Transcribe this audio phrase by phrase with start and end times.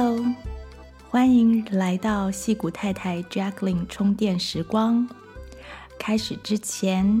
[0.00, 0.24] Hello，
[1.10, 5.08] 欢迎来到矽谷太太 Jacqueline 充电时光。
[5.98, 7.20] 开始之前，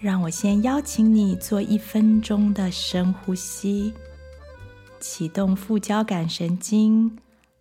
[0.00, 3.94] 让我先邀请你做一分钟的深呼吸，
[4.98, 7.16] 启动副交感神经，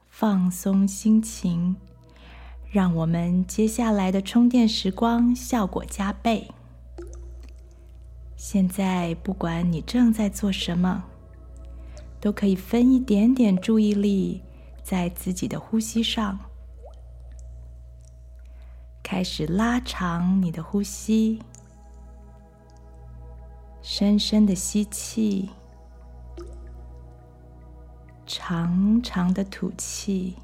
[0.10, 1.76] 放松心情，
[2.72, 6.50] 让我们接下来的充电时光效果加倍。
[8.36, 11.04] 现在，不管你正在做什么。
[12.26, 14.42] 都可以分一点点注意力
[14.82, 16.40] 在自己的呼吸上，
[19.04, 21.40] 开始拉长你的呼吸，
[23.84, 25.52] 深深的吸气，
[28.26, 30.36] 长长的吐气，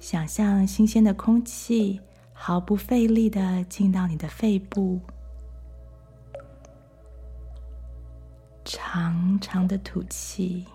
[0.00, 2.00] 想象新鲜的空气
[2.32, 5.00] 毫不费力的进到你的肺部。
[8.68, 10.66] 长长的吐气，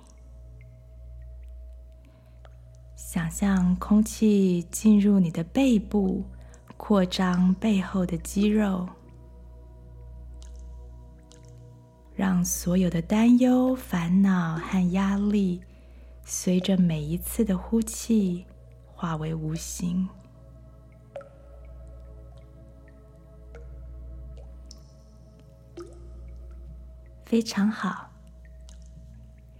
[2.95, 6.23] 想象空气进入你的背部，
[6.77, 8.87] 扩张背后的肌肉，
[12.15, 15.61] 让所有的担忧、烦恼和压力，
[16.23, 18.45] 随着每一次的呼气
[18.95, 20.07] 化为无形。
[27.31, 28.09] 非常好，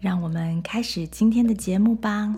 [0.02, 2.36] 让我们开始今天的节目吧。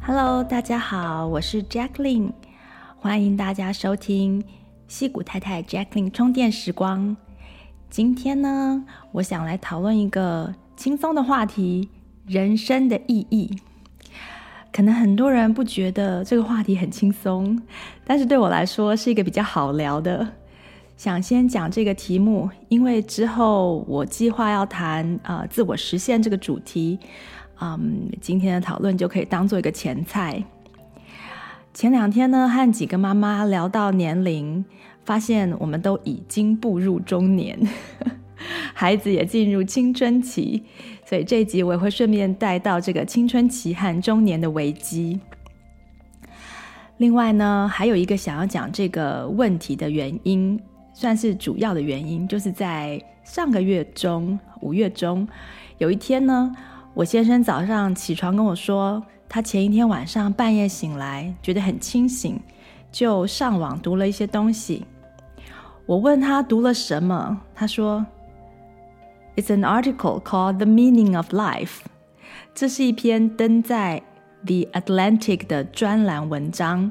[0.00, 2.32] Hello，大家好，我是 Jacqueline，
[2.98, 4.44] 欢迎大家收听
[4.88, 7.16] 矽谷太太 Jacqueline 充电时光。
[7.94, 11.88] 今天呢，我想来讨论一个轻松的话题：
[12.26, 13.56] 人生的意义。
[14.72, 17.56] 可能很多人不觉得这个话题很轻松，
[18.04, 20.26] 但是对我来说是一个比较好聊的。
[20.96, 26.98] 想先讲这个题目，因为之后我计划要谈呃自我实现这个主题，
[27.60, 30.42] 嗯，今天的讨论就可以当做一个前菜。
[31.72, 34.64] 前两天呢，和几个妈妈聊到年龄。
[35.04, 37.58] 发现我们都已经步入中年，
[38.74, 40.62] 孩子也进入青春期，
[41.04, 45.20] 所以这一集我也会顺便带到这个青春期和中年的危机。
[46.98, 50.58] 另外呢，还有一个想要讲这个问题的原因，
[50.92, 55.26] 算是主要的原因，就是在上个月中，五月中，
[55.78, 56.54] 有一天呢，
[56.94, 62.38] 我先生早上起床跟我说，他前一天晚上半夜醒来，觉得很清醒，
[62.92, 64.84] 就上网读了一些东西。
[65.86, 68.06] 我问他读了什么，他说
[69.36, 71.80] ：“It's an article called The Meaning of Life。”
[72.54, 74.02] 这是一篇登在
[74.46, 76.90] 《The Atlantic》的专栏文章，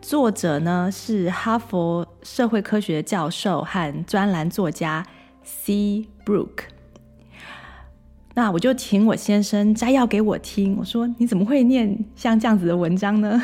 [0.00, 5.06] 作者呢是哈佛社会科学教授和专栏作家
[5.42, 6.06] C.
[6.24, 6.68] Brook。
[8.32, 10.78] 那我就请我先生摘要给我听。
[10.78, 13.42] 我说：“你怎么会念像这样子的文章呢？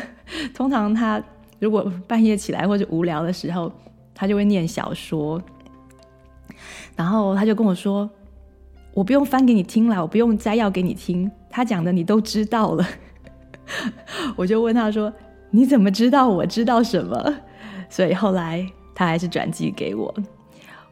[0.55, 1.23] 通常他
[1.59, 3.71] 如果半夜起来或者无聊的时候。”
[4.21, 5.41] 他就会念小说，
[6.95, 8.09] 然后他就跟我说
[8.93, 12.87] ：“我不用翻给你听了，我不用摘要给你听，他讲的你都知道了。
[14.37, 15.11] ”我就问他说
[15.51, 17.35] ：“你怎么知道我知道什么？”
[17.89, 18.63] 所以后来
[18.95, 20.15] 他还是转寄给我。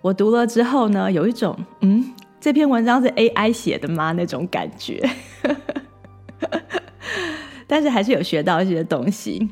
[0.01, 4.13] 我读了之后呢，有一种嗯，这篇文章是 AI 写的吗？
[4.13, 5.07] 那种感觉。
[7.69, 9.49] 但是还是有学到一些东西。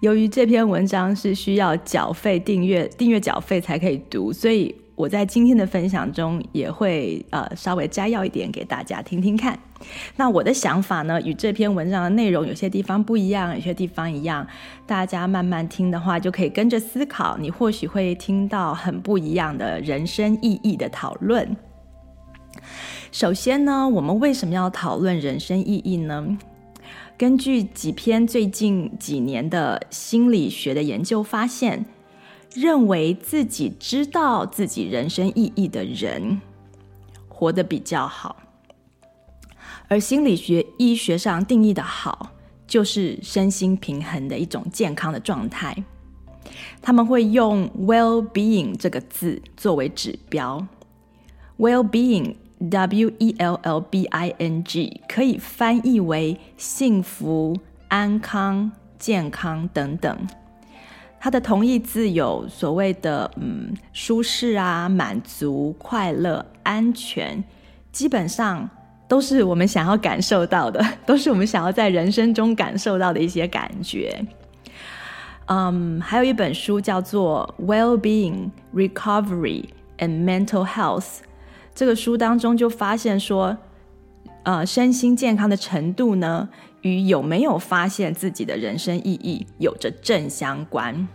[0.00, 9.58] 由于这篇文章是需要缴费订阅，订阅缴费才可以读，所以我在今天的分享中也会呃稍微摘要一点给大家听听看。
[10.16, 14.46] 那我的想法呢，与这篇文章的内容有些地方不一样，有些地方一样。
[14.86, 21.56] 大家慢慢听的话，就可以跟着思考，你或许会听到很不一样的人生意义的讨论。
[23.10, 26.38] 首先呢，我们为什么要讨论人生意义呢？
[27.16, 31.86] 根据几篇最近几年的心理学的研究发现，
[32.52, 36.40] 认为自己知道自己人生意义的人，
[37.28, 38.36] 活得比较好。
[39.86, 42.32] 而心理学医学上定义的好，
[42.66, 45.84] 就是身心平衡的一种健康的状态。
[46.82, 50.66] 他们会用 well-being 这个字作为指标
[51.58, 52.34] ，well-being。
[52.58, 57.56] W E L L B I N G 可以翻译为幸福、
[57.88, 60.16] 安康、健康等等。
[61.20, 67.42] 它的同义字有所谓的嗯舒适啊、满足、快乐、安全，
[67.90, 68.68] 基本上
[69.08, 74.22] 都是我们想要感受到的， 都是我们想要在人生中感受到的一些感觉。
[75.46, 79.64] 嗯，还有一本书叫做《Well-being, Recovery
[79.98, 81.00] and Mental Health》，
[81.74, 83.56] 这个书当中就发现说，
[84.44, 86.48] 呃，身心健康的程度呢，
[86.82, 91.08] 与有没有发现自己的人生意义有着正相关。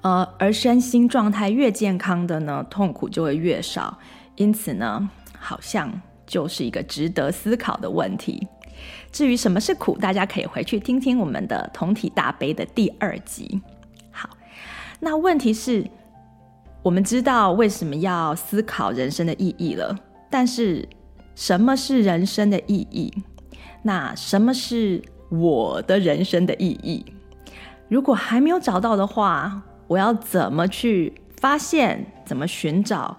[0.00, 3.98] 呃，而身心状态越健康的呢，痛苦就会越少。
[4.36, 8.48] 因此呢，好像就是一个值得思考的问题。
[9.12, 13.60] 至于什么是苦，大家可以回去听听我们的同体大悲的第二集。
[14.10, 14.30] 好，
[14.98, 15.86] 那问题是，
[16.82, 19.96] 我们知道为什么要思考人生的意义了，
[20.28, 20.88] 但是
[21.36, 23.12] 什么是人生的意义？
[23.84, 27.04] 那什么是我的人生的意义？
[27.88, 32.04] 如果还没有找到的话，我要怎么去发现？
[32.24, 33.16] 怎么寻找？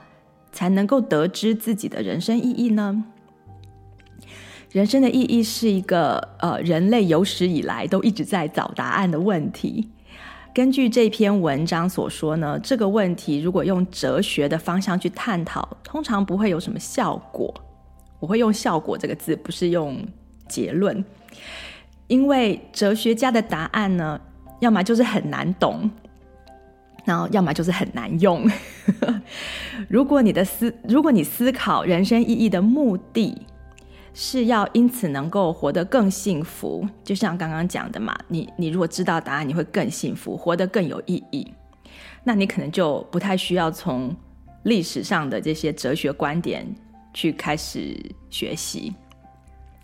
[0.51, 3.05] 才能够得知自己的人生意义呢？
[4.71, 9.89] 人生的意义是一个呃，人类有史以来都一直在找答案的问题。
[10.53, 17.51] 根据这篇文章所说呢，这个问题如果用哲学的方向去探讨，通常不会有什么效果。
[18.19, 19.97] 我会用“效果”这个字，不是用
[20.47, 21.03] 结论，
[22.07, 24.21] 因为哲学家的答案呢，
[24.59, 25.89] 要么就是很难懂。
[27.03, 28.49] 然后，要么就是很难用。
[29.89, 33.41] 如果你的思，如果你思考人生意义的目的
[34.13, 41.51] 是要因此能够活得更幸福，就像刚刚讲的嘛，你你如果知道答案，你会更幸福，活得更有意义。
[42.23, 44.15] 那你可能就不太需要从
[44.63, 46.65] 历史上的这些哲学观点
[47.13, 47.99] 去开始
[48.29, 48.93] 学习。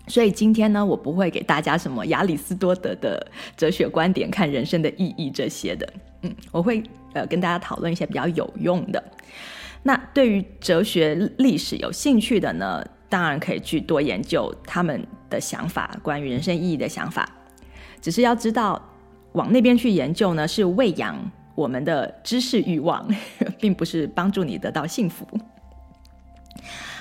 [0.08, 3.26] 所以今天呢，我不会给大家什么亚里士多德的
[3.58, 5.94] 哲学观点看人生的意义这些的。
[6.22, 6.82] 嗯，我会
[7.14, 9.04] 呃跟大家讨论一些比较有用的。
[9.84, 17.28] 那对于哲学历史有兴趣的呢，当然可以去多研究他们的想法，关于人生意义的想法。
[18.00, 18.82] 只是要知道，
[19.34, 21.16] 往那边去研究呢，是喂养
[21.56, 23.06] 我们的知识欲望，
[23.60, 25.28] 并不是帮助你得到幸福。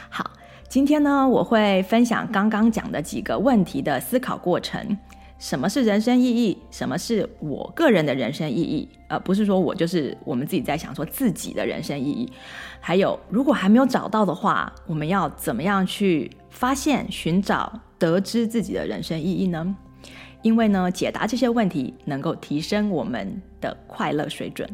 [0.09, 0.29] 好，
[0.69, 4.99] 今天呢，我会分享刚刚讲的几个问题的思考过程。
[5.39, 6.59] 什么是人生意义？
[6.69, 8.89] 什么是我个人的人生意义？
[9.07, 12.29] 呃，不是说我就是我们自己在想说自己的人生意义。
[12.81, 19.77] 还有，如果还没有找到的话，我们要怎么样去发现、寻找、得知自己的人生意义呢？
[20.43, 24.69] 因为呢，解答这些问题能够提升我们的快乐水准。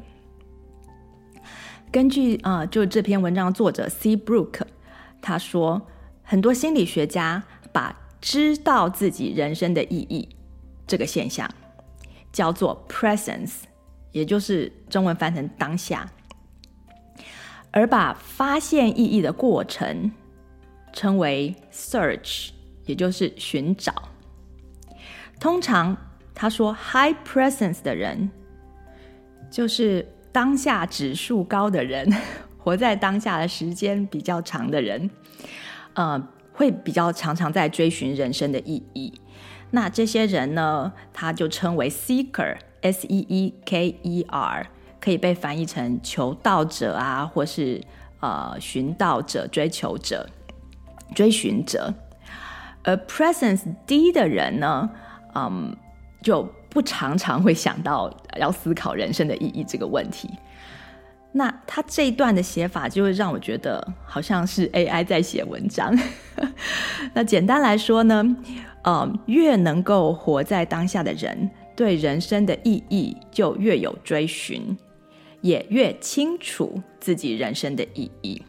[1.92, 4.16] 根据啊、就这篇文章作者 C.
[4.16, 4.62] Brook，
[5.20, 5.82] 他说，
[6.22, 10.30] 很多心理学家把知道自己人生的意义。
[10.86, 11.48] 这个现象
[12.32, 13.62] 叫做 presence，
[14.12, 16.10] 也就是中文翻成当下，
[17.70, 20.12] 而把发现意义的过程
[20.92, 22.50] 称为 search，
[22.86, 24.10] 也就是寻找。
[25.40, 25.96] 通常
[26.34, 28.30] 他说 high presence 的人，
[29.50, 32.08] 就是当下指数高的人，
[32.58, 35.10] 活在当下的时间比较长的人，
[35.94, 39.12] 呃，会比较常常在追寻人生的意义。
[39.74, 44.68] 那这些人呢，他就称为 seeker，s e e k e r，
[45.00, 47.82] 可以被翻译成求道者啊，或是
[48.20, 50.30] 呃寻道者、追求者、
[51.12, 51.92] 追寻者。
[52.84, 54.88] 而 presence 低的人呢，
[55.34, 55.76] 嗯，
[56.22, 60.30] 就不常常会想到要思考人生的意义这个问题。
[61.36, 65.92] 那他这一段的写法，就会让我觉得好像是 AI 在写文章。
[67.12, 68.36] 那简单来说呢，
[68.84, 74.78] 呃，越能够活在当下的人，对人生的意义就越有追寻，
[75.40, 78.40] 也越清楚自己人生的意义。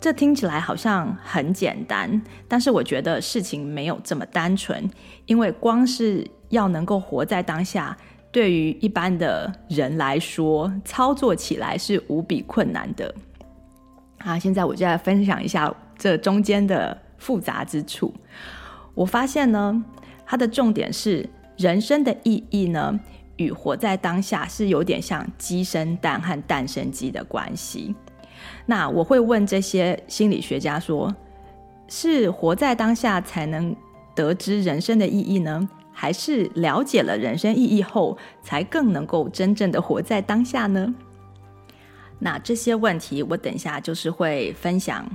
[0.00, 4.88] 这听起来好像很简单，但是我觉得事情没有这么单纯，
[5.26, 7.98] 因为光是要能够活在当下，
[8.32, 13.12] 对于一般的人来说，操作起来是无比困难的。
[14.18, 18.12] 啊，现在我就来分享一下这中间的复杂之处。
[18.94, 19.84] 我发现呢，
[20.24, 22.98] 它的重点是人生的意义呢，
[23.36, 27.94] 与活在当下是有点像鸡生蛋和蛋生鸡的关系。
[28.66, 31.14] 那我会问这些心理学家说：
[31.88, 33.74] 是活在当下才能
[34.14, 35.68] 得知人生的意义呢，
[36.00, 40.94] 还是了解了人生意义后，才更能够真正的活在当下呢？
[42.20, 45.06] 那这些问题，我等一下就是会分享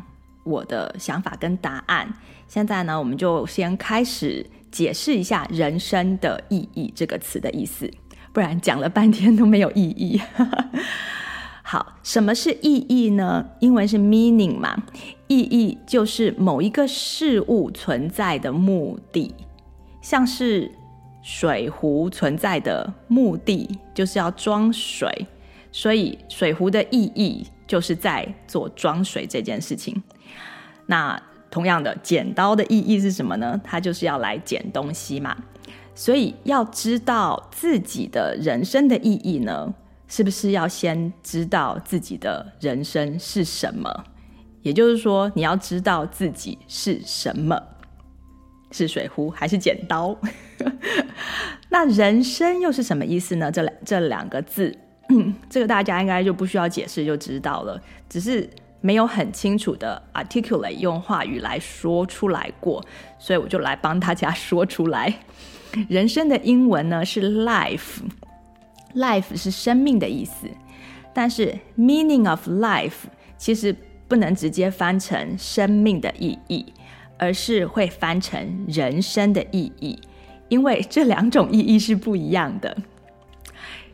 [0.44, 2.14] 我的想法跟答案。
[2.48, 7.90] 现在呢，我们就先开始解释一下“人生的意义”这个词的意思，
[8.32, 10.22] 不然讲了半天都没有意义。
[11.66, 13.44] 好，什么是意义呢？
[13.60, 14.84] 英文是 meaning 嘛，
[15.26, 19.34] 意义就是某一个事物存在的目的，
[20.06, 20.72] 像是
[21.24, 25.10] 水壶存在的目的就是要装水，
[25.72, 30.04] 所以水壶的意义就是在做装水这件事情。
[30.86, 31.20] 那
[31.50, 33.60] 同样的，剪刀的意义是什么呢？
[33.64, 35.36] 它就是要来剪东西嘛。
[35.96, 39.74] 所以要知道自己的人生的意义呢，
[40.08, 44.04] 是不是要先知道自己的人生是什么？
[44.62, 47.60] 也就是说，你要知道自己是什么，
[48.72, 50.18] 是水壶还是剪刀？
[51.70, 53.52] 那人生又是什么意思呢？
[53.52, 54.78] 这两这两个字，
[55.50, 58.50] 这个大家应该就不需要解释就知道了，只是
[58.82, 62.84] 没有很清楚的 articulate 用话语来说出来过，
[63.20, 65.14] 所以我就来帮大家说出来。
[65.90, 70.48] 人生的英文呢是 life，life 是生命的意思，
[71.14, 73.76] 但是 meaning of life 其实
[74.08, 76.72] 不能直接翻成生命的意义，
[77.18, 80.00] 而是会翻成人生的意义，
[80.50, 82.78] 因为这两种意义是不一样的。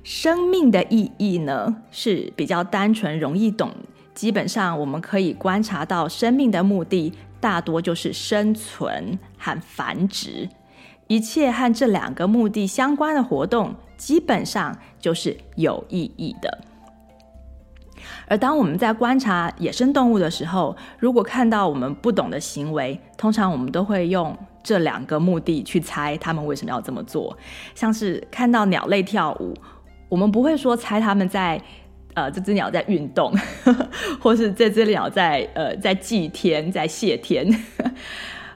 [0.03, 3.71] 生命的意义呢是比较单纯、容易懂，
[4.15, 10.49] 基本上我们可以观察到生命的目的大多就是生存和繁殖。
[11.07, 16.63] 一切和这两个目的相关的活动，基本上就是有意义的。
[18.31, 24.33] 而当我们在观察野生动物的时候，如果看到我们不懂的行为，通常我们都会用
[24.63, 27.37] 这两个目的去猜他们为什么要这么做。
[27.75, 29.53] 像是看到鸟类跳舞，
[30.07, 31.61] 我们不会说猜他们在
[32.13, 33.33] 呃这只鸟在运动，
[34.21, 37.45] 或是这只鸟在呃在祭天在谢天，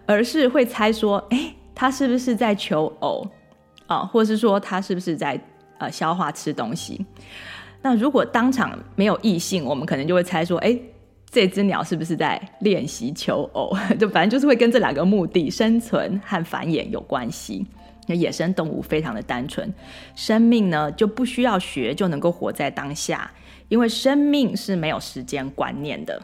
[0.05, 1.53] 而是会猜说，哎。
[1.77, 3.27] 他是不是在求偶
[3.87, 3.97] 啊？
[3.99, 5.37] 或是说他是不是在
[5.77, 7.05] 呃消化吃东西？
[7.85, 10.75] 那如果当场没有异性，我们可能就会猜说，哎，
[11.29, 13.77] 这只鸟是不是在练习求偶？
[13.99, 17.63] 就反正就是会跟这两个目的——生存和繁衍有关系。
[18.07, 19.71] 那野生动物非常的单纯，
[20.15, 23.31] 生命呢就不需要学就能够活在当下，
[23.69, 26.19] 因为生命是没有时间观念的。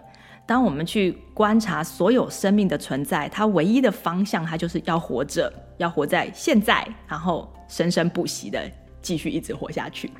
[0.48, 8.60] 当我们去观察所有生命的存在，它唯一的方向，它就是要活着，要活在现在，然后生生不息的
[9.00, 10.12] 继续一直活下去。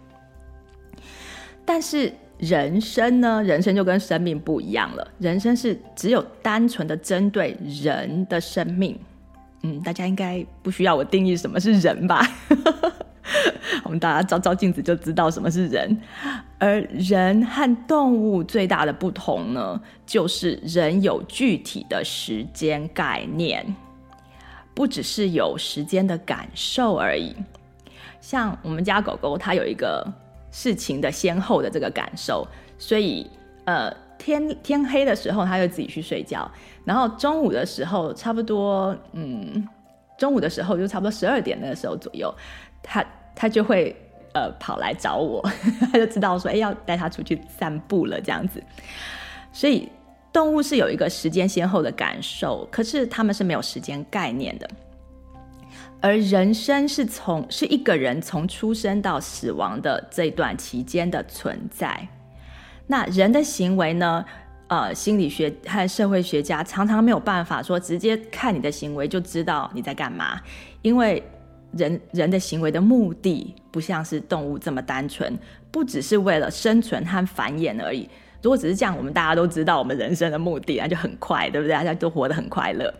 [1.66, 3.44] 但是人生呢？
[3.44, 5.08] 人生就跟生命不一样了。
[5.20, 9.00] 人生是只有单纯的针对人的生命。
[9.64, 12.28] 嗯，大家应该不需要我定义什么是人吧？
[13.84, 15.96] 我们大家照照镜子就知道什么是人。
[16.58, 23.76] 而人和动物最大的不同呢，就是人有具体的时间概念，
[24.74, 27.36] 不只是有时间的感受而已。
[28.20, 30.12] 像我们家狗狗，它有一个
[30.52, 33.28] 事情的先后的这个感受，所以
[33.66, 36.50] 呃，天天黑的时候，他就自己去睡觉，
[36.86, 39.68] 然后中午的时候，差不多嗯，
[40.18, 42.34] 中午的时候就差不多十二点那个时候左右，
[42.84, 43.04] 他
[43.36, 43.96] 他就会。
[44.34, 45.46] 呃，跑来找我，
[45.92, 48.64] 他就知道说，哎，要带他出去散步了，这样子。
[49.52, 49.90] 所以
[50.32, 54.66] 动物是有一个时间先后的感受，可是他们是没有时间概念的。
[56.02, 62.08] 而人生是从是一个人从出生到死亡的这段期间的存在。
[62.88, 64.26] 那人的行为呢？
[64.68, 70.42] 呃，心理学和社会学家常常没有办法说直接看你的行为就知道你在干嘛，
[70.82, 71.24] 因为。
[71.74, 75.40] 人人的行为的目的不像是动物这么单纯，
[75.72, 78.10] 不只是为了生存和繁衍而已。
[78.42, 81.74] 如果只是这样，我们大家都知道我们人生的目的，那就很快，对不对？
[81.74, 82.92] 大家都活得很快乐。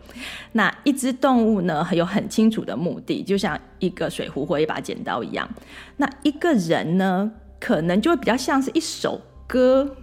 [0.52, 5.48] 那一只动物呢，有很清楚的目的，就像一个水壶或一把剪刀一样。
[5.96, 9.96] 那一个人呢，可能就会比较像是一首歌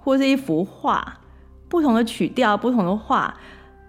[0.00, 1.20] 或是一幅画，
[1.68, 3.38] 不同的曲调，不同的画，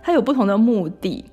[0.03, 1.23] 它有不同的目的。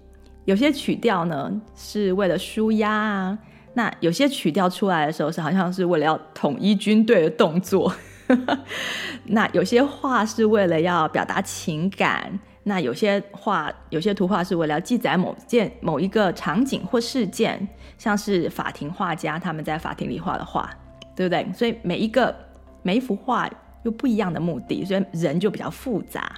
[0.45, 3.38] 有些曲调呢是为了舒压啊，
[3.73, 7.93] 那有些曲调出来的时候是好像是为了要统一军队的动作，
[9.26, 20.71] 那有些画是为了要表达情感，那有些画有些图画是为了要记载某件某一个场景或事件，像是法庭画家他们在法庭里画的画，
[21.14, 21.47] 对不对？
[21.52, 22.35] 所以每一个
[22.83, 23.49] 每一幅画
[23.83, 26.35] 有不一样的目的，所以人就比较复杂。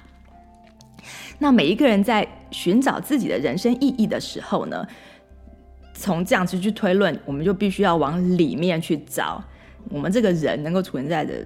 [1.39, 4.85] 那每一个人在寻找自己的人生意义的时候呢，
[5.93, 9.41] 从这样子去推论，我们就必须要往里面去找，
[9.89, 11.45] 我们这个人能够存在的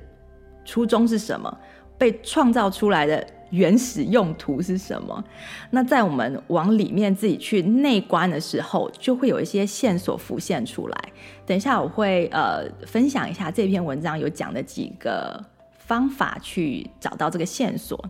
[0.65, 1.57] 初衷是什么，
[1.97, 5.23] 被创造出来的原始用途是什么？
[5.69, 10.97] 那在我们往里面自己去内观的时候，就会有一些线索浮现出来。
[11.45, 15.43] 等一下我会呃分享一下这篇文章有讲的几个
[15.77, 18.03] 方法去找到这个线索。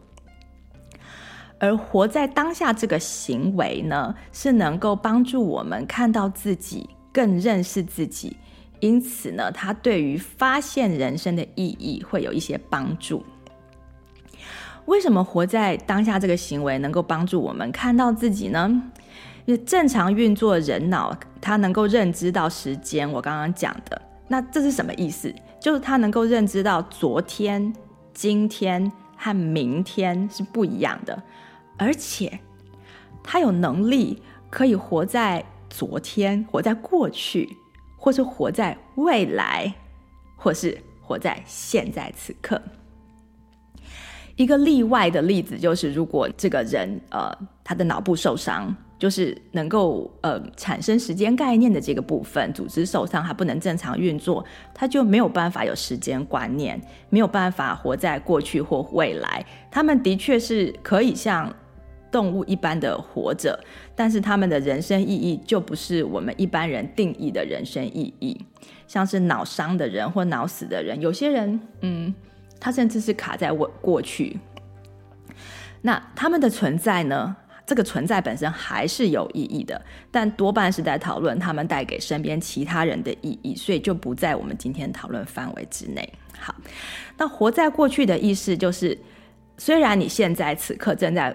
[1.58, 8.36] 而活在当下这个行为呢，是能够帮助我们看到自己，更认识自己。
[8.82, 13.24] 因此呢，它对于发现人生的意义会有一些帮助。
[14.88, 18.92] 为什么活在当下这个行为能够帮助我们看到自己呢？
[19.46, 23.10] 因为正常运作人脑，它能够认知到时间。
[23.10, 25.34] 我刚刚讲的，那这是什么意思？
[25.60, 27.74] 就是它能够认知到昨天、
[28.14, 31.22] 今天和明天是不一样的。
[31.78, 32.40] 而且，
[33.24, 37.58] 他有能力可以活在昨天，活在过去，
[38.02, 39.72] 或是活在未来，
[40.36, 42.60] 或是活在现在此刻。
[44.36, 47.32] 一个例外的例子就是，如果这个人呃，
[47.64, 54.44] 他的脑部受伤，就是能够呃产生时间概念的这个部分组织受伤，他不能正常运作，
[54.74, 56.82] 他就没有办法有时间观念，
[57.12, 59.46] 没有办法活在过去或未来。
[59.70, 61.56] 他们的确是可以像。
[62.12, 63.58] 动物一般的活着，
[63.96, 68.46] 但是他们的人生意义就不是我们一般人定义的人生意义。
[68.88, 72.14] 像是脑伤的人或脑死的人，有些人，嗯，
[72.60, 74.38] 他甚至是卡在我过去。
[75.82, 77.38] 那他们的存在呢？
[77.66, 86.14] 这个存在本身还是有意义的，但多半是在讨论他们带给身边其他人的意义，所以就不在我们今天讨论范围之内。
[86.38, 86.54] 好，
[87.18, 89.00] 那活在过去的意思就是，
[89.58, 91.34] 虽然你现在此刻正在。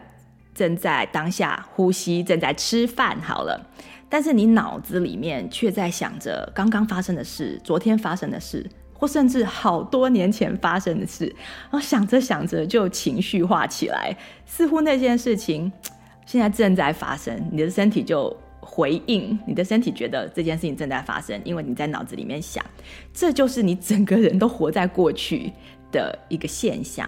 [0.57, 3.69] 正在当下呼吸，正在吃饭，好了，
[4.09, 11.27] 但是你脑子里面却在想着刚刚发生的事，昨天发生的事，或甚至好多年前发生的事，
[11.71, 15.71] 然后想着想着就情绪化起来，似乎那件事情
[16.25, 22.65] 现在正在发生，你的身体就回应，你的身体觉得这件事情正在发生，因为你在脑子里面想，
[23.13, 25.53] 这就是你整个人都活在过去
[25.93, 27.07] 的一个现象。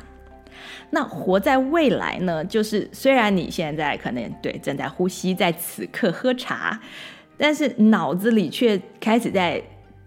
[0.90, 2.45] 那活在未来呢？
[2.45, 6.81] 就是虽然你现在可能对正在呼吸，在此刻喝茶，
[7.37, 9.62] 但是脑子里却开始在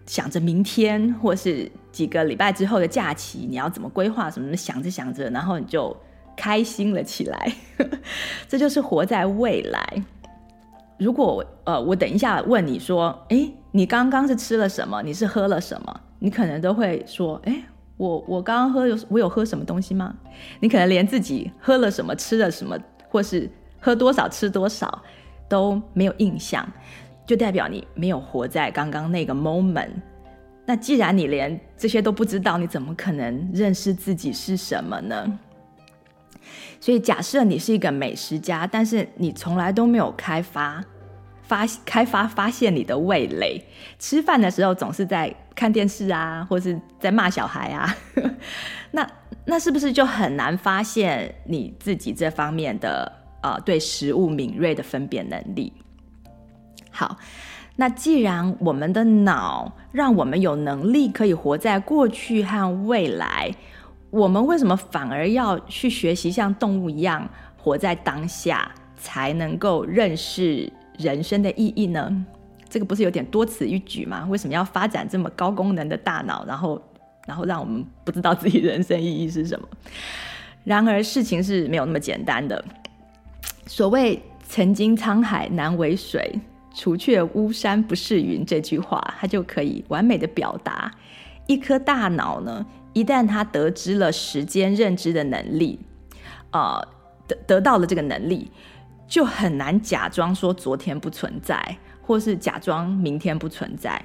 [0.06, 5.96] 想着明天，或是几个礼拜之后的假期，你要怎么规划什么，想着想着，然后你就
[6.36, 7.52] 开心了起来。
[8.48, 10.02] 这就是活在未来。
[10.98, 15.00] 如果呃，我等一下问你说，诶，你刚刚是吃了什么？
[15.02, 16.00] 你是喝了什么？
[16.18, 17.62] 你可能都会说，诶。
[18.02, 20.12] 我我刚刚喝有我有喝什么东西吗？
[20.58, 22.76] 你可能连自己喝了什么、吃了什么，
[23.08, 25.00] 或是喝多少、吃多少
[25.48, 26.68] 都没有印象，
[27.24, 29.90] 就代表你没有活在刚刚那个 moment。
[30.66, 35.38] 那既然你连这些都不知道，你怎么可能认识自己是什么呢？
[36.80, 40.84] 所以假设你是一个美食家，但是你从来都没有开发。
[41.52, 43.62] 发开发发现你的味蕾，
[43.98, 47.94] 吃饭的时候总是在看电视啊，或是在骂小孩啊，
[48.92, 49.06] 那
[49.44, 53.12] 那是不是就很难发现你自己这方面的
[53.42, 55.70] 呃对食物敏锐的分辨能力？
[56.90, 57.18] 好，
[57.76, 63.54] 那既然我们的脑让我们有能力可以活在过去和未来，
[64.08, 72.24] 我们为什么反而要去学习像动物一样活在当下，才能够认识人生的意义呢？
[72.70, 74.26] 这个不是有点多此一举吗？
[74.30, 76.80] 为什么要发展这么高功能的大脑，然后，
[77.26, 79.68] 然后让我们不知道自己人生意义是什么？
[80.64, 82.64] 然而事情是没有那么简单的。
[83.66, 86.40] 所谓“曾经沧海难为水，
[86.74, 90.90] 除却巫山不是云”这句话，它就可以完美的表达
[91.46, 95.78] 一颗大脑呢，一旦它得知了时间认知的能力，
[96.50, 96.88] 啊、呃，
[97.28, 98.50] 得得到了这个能力。
[99.12, 101.62] 就很难假装说昨天不存在，
[102.00, 104.02] 或是假装明天不存在。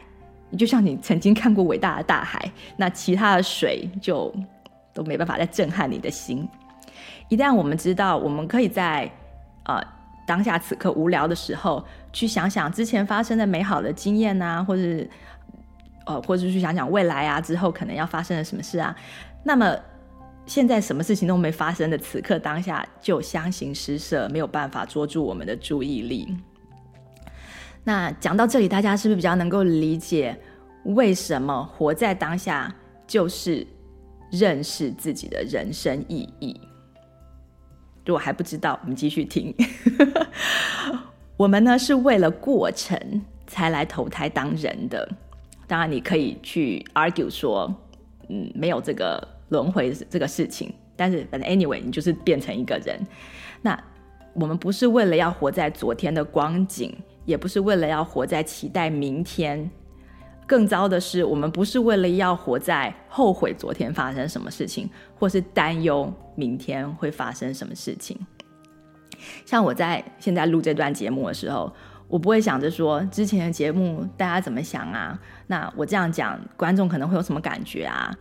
[0.50, 4.36] 你就像你曾经看过伟大的大海，那其他的水就
[4.94, 6.46] 都没办法再震撼你的心。
[7.30, 9.10] 一旦我们知道，我们可以在
[9.64, 9.82] 呃
[10.26, 15.10] 当下此刻无聊的时候，去想想之前发生的美好的经验啊，或是
[16.06, 18.94] 呃，或者去想想未来啊，之后可能要发生的什么事啊，
[19.44, 19.74] 那么。
[20.48, 26.36] 现在什么事情都没发生的此刻当下，就相形失色，没有办法捉住我们的注意力。
[27.84, 30.40] 那讲到这里，大家是不是比较能够理解
[30.86, 32.74] 为什么活在当下
[33.06, 33.68] 就是
[34.32, 36.60] 认识自己的人生意义？
[38.06, 39.54] 如果还不知道，我们继续听。
[41.36, 45.08] 我们呢是为了过程才来投胎当人的。
[45.68, 47.70] 当然，你可以去 argue 说，
[48.30, 49.37] 嗯，没有这个。
[49.50, 53.00] 轮回这个事情，但是反正 anyway，你就是变成一个人。
[53.62, 53.78] 那
[54.34, 59.70] 我们不是为了要活在昨天的光景，也不是为了要活在期待明天，
[60.46, 68.18] 更糟的是，我们不是为了要活在后悔昨天发生什么事情，或是担忧明天会发生什么事情。
[69.46, 71.74] 像我在现在录这段节目的时候，
[72.08, 75.20] 我不会想着说之前的节目大家怎么想啊？
[75.48, 78.14] 那我这样讲，观众可能会有什么感觉啊？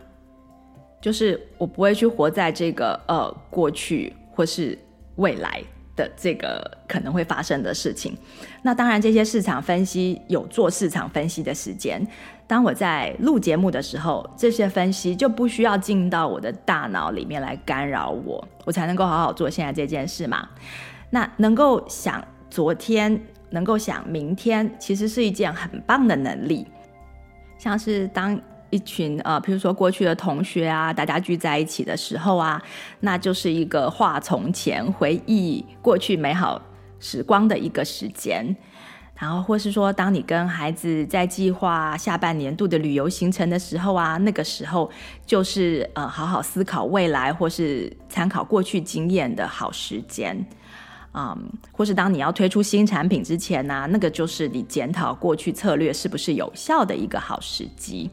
[1.07, 4.77] 就是我不会去活在这个呃过去或是
[5.15, 5.63] 未来。
[5.97, 8.15] 的这个可能会发生的事情，
[8.61, 11.99] 那当然这些市场分析有做市场分析的时间。
[12.45, 20.47] 当我在录节目的时候，这些分析就不需要进到我的大脑里面来干扰我，我才能够好好做现在这件事嘛。
[21.09, 26.67] 那能够想昨天，能够想明天，其实是一件很棒的能力，
[27.57, 28.39] 像是当。
[28.69, 32.61] 一群呃，譬如说过去的同学啊，大家聚在一起的时候啊，
[33.01, 36.61] 那就是一个话从前，回忆过去美好
[36.99, 38.55] 时光的一个时间。
[39.19, 44.91] 然后，或是说，当你跟孩子在计划下半年度的旅游行程的时候啊，那个时候
[45.25, 50.45] 就是呃，好好思考未来或是参考过去经验的好时间。
[51.15, 58.11] 嗯，或是当你要推出新产品之前呢，啊，那个就是你检讨过去策略是不是有效的一个好时机。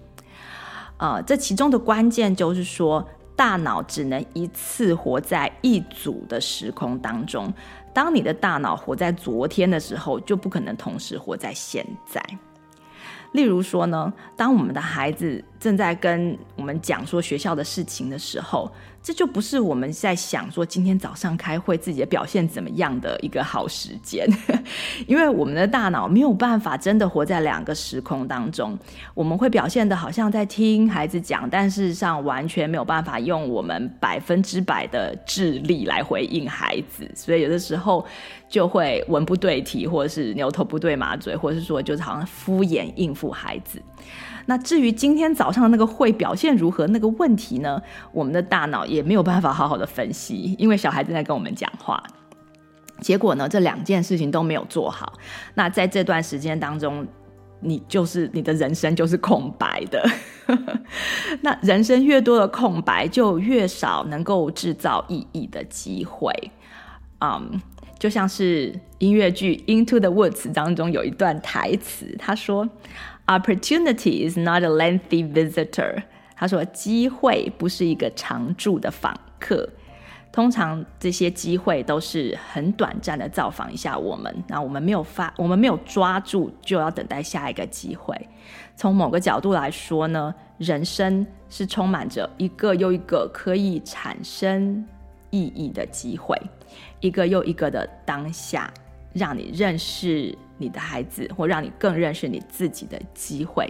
[0.97, 7.53] 呃，这其中的关键就是说，大脑只能一次活在一组的时空当中。
[7.93, 12.21] 当你的大脑活在昨天的时候，就不可能同时活在现在。
[13.35, 18.71] 例如说呢，当我们的孩子正在跟我们讲说学校的事情的时候，
[19.03, 24.25] 这就不是我们在想说今天早上开会自己的表现怎么样的一个好时间，
[25.09, 28.79] 因为我们的大脑没有办法真的活在两个时空当中，
[29.15, 38.07] 我们会表现得好像在听孩子讲，但事实上完全没有办法用我们百分之百的智力来回应孩子，所以有的时候
[38.55, 43.83] 就会文不对题，或者是牛头不对马嘴，或者是说就是好像敷衍应付孩子。
[44.47, 47.83] 那至于今天早上那个会表现如何那个问题呢？
[48.13, 52.01] 我们的大脑也没有办法好好的分析，因为小孩正在跟我们讲话。
[53.01, 55.15] 结果呢，这两件事情都没有做好。
[55.55, 57.05] 那在这段时间当中，
[57.59, 60.09] 你就是你的人生就是空白的。
[61.43, 66.33] 那人生越多的空白，就越少能够制造意义的机会。
[67.21, 67.61] 嗯，
[67.99, 72.69] 就像是音乐剧《Into the Woods》当中有一段台词，他说。
[73.27, 76.03] Opportunity is not a lengthy visitor。
[76.37, 79.67] 他说，机会不是一个常驻的访客，
[80.31, 88.15] 通常这些机会都是很短暂的造访一下我们，那我们没有发，我们没有抓住，就要等待下一个机会。
[88.77, 94.85] 从某个角度来说呢，人生是充满着一个又一个可以产生
[95.31, 96.39] 意义的机会，
[97.05, 98.73] 一个又一个的当下，
[99.13, 100.37] 让你认识。
[100.57, 103.69] 你的孩子，或让你更认识你自己的机会。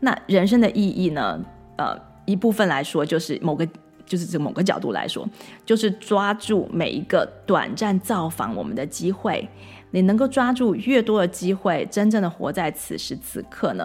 [0.00, 1.40] 那人生的意义呢？
[1.78, 1.96] 呃，
[2.26, 3.64] 一部分来说，就是某个，
[4.04, 5.24] 就是从某个角度来说，
[5.64, 9.48] 就是抓住每一个短暂造访我们的机会。
[9.92, 13.84] 你能够抓住越多的机会，真正的活在此时此刻呢？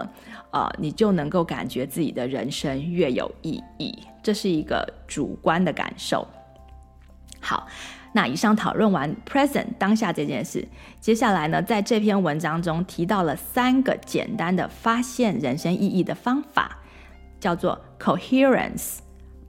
[0.50, 3.96] 啊、呃，你就能够感觉自己的人生越有意义。
[4.24, 6.28] 这是一个主观的感受。
[7.40, 7.68] 好。
[8.16, 10.66] 那以上讨论完 present 当下这件事，
[11.02, 16.78] 接下来呢，在这篇文章中提到了三个简单的发现人生意义的方法，
[17.42, 19.00] 叫做 coherence、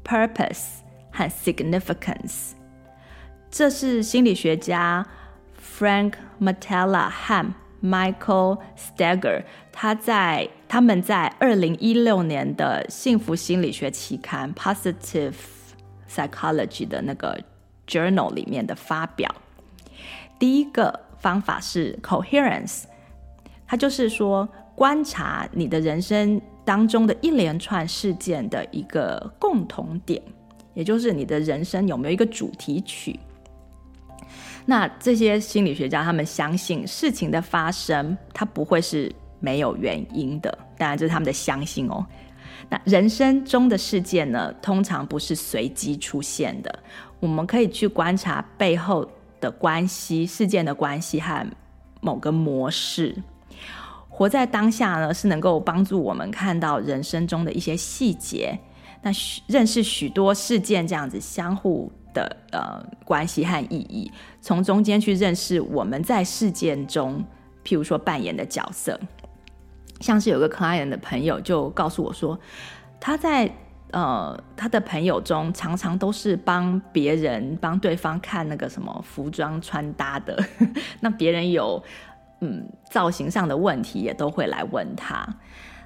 [0.05, 0.81] purpose
[1.13, 2.55] 和 significance。
[3.49, 5.07] 这是心理学家
[5.79, 15.37] Frank Mattala 和 Michael Steger 他在他们在二零一六年的幸福心理学期刊 Positive
[16.11, 17.41] Psychology 的那个。
[17.87, 19.35] Journal 里面的发表，
[20.39, 22.85] 第一个方法是 coherence，
[23.67, 30.21] 它就是说观察你的人生当中的一连串事件的一个共同点，
[30.75, 33.19] 也就是你的人生有没有一个主题曲。
[34.65, 42.05] 那这些心理学家他们相信事情的发生，它不会是没有原因的，当然这是他们的相信哦。
[42.69, 46.79] 那人生中的事件呢，通常不是随机出现的。
[47.21, 49.09] 我们可以去观察背后
[49.41, 51.47] 的关系、事件的关系和
[52.01, 53.17] 某个模式。
[54.09, 58.59] 活在当下呢，是能够帮助我们看到人生中的一些细节，
[59.03, 59.11] 那
[59.47, 67.23] 认识许多事件这样子相互的呃关系和意义，从中间去认识我们在事件中，
[67.63, 68.99] 譬如说扮演的角色。
[70.01, 72.39] 像是有个 client 的朋友就告诉我说，
[72.99, 73.51] 他在
[73.97, 80.39] 呃他的朋友中常常都是帮别人帮对方看那个什么服装穿搭的，
[81.01, 81.83] 那别人有
[82.43, 85.27] 嗯造型上的问题也都会来问他。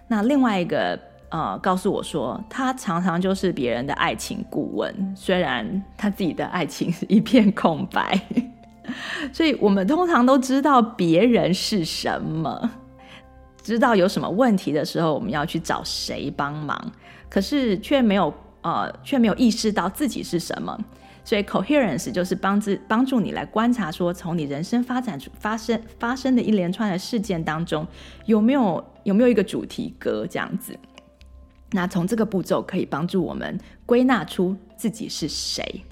[0.09, 8.21] 那另外一个呃告诉我说，他常常就是别人的爱情顾问，虽然他自己的爱情是一片空白。
[9.33, 12.69] 所以我们通常都知道别人是什么，
[13.63, 16.93] 知道有什么问题的时候，我们要去找谁帮忙，
[17.31, 20.79] 可是却没有呃，却没有意识到自己是什么。
[21.23, 27.87] 所以 coherence 就是帮自帮助你来观察，说从你人生发展出发生发生的一连串的事件当中，
[28.27, 30.77] 有没有有没有一个主题歌这样子。
[31.73, 35.85] 那从这个步骤可以帮助我们归纳出自己是谁。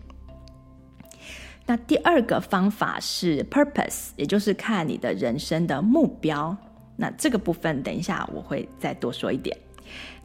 [1.67, 6.57] 那第二个方法是 purpose，也就是看你的人生的目标。
[6.97, 9.57] 那这个部分等一下我会再多说一点。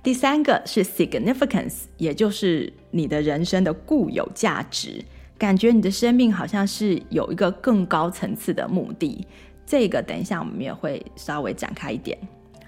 [0.03, 5.01] 第三个是 significance，也就是你的人生的固有价值，
[5.37, 9.25] 感觉你的生命好像是有一个更高层次的目的。
[9.65, 12.17] 这个等一下我们也会稍微展开一点。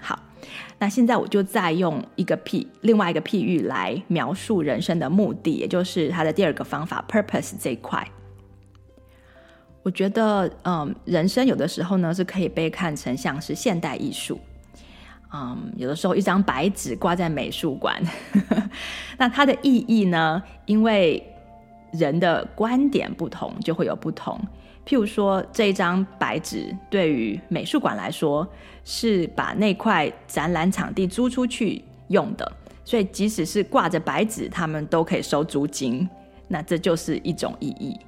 [0.00, 0.18] 好，
[0.78, 8.06] 那现在我就再用一个譬，另外一个譬喻来描述人生的目的，也就是它的第二个方法 purpose 这一块。
[9.82, 14.40] 我觉得，嗯，人生有的时候呢是可以被看成像是现代艺术，
[15.36, 18.02] 嗯，有的时候一张白纸挂在美术馆，
[19.18, 21.22] 那它的意义呢，因为
[21.92, 24.40] 人的观点不同，就会有不同。
[24.86, 28.46] 譬如说，这张白纸对于美术馆来说，
[28.84, 32.50] 是把那块展览场地租出去用的，
[32.84, 36.08] 所以即使是挂着白纸，他们都可以收租金，
[36.48, 37.98] 那这就是一种意义。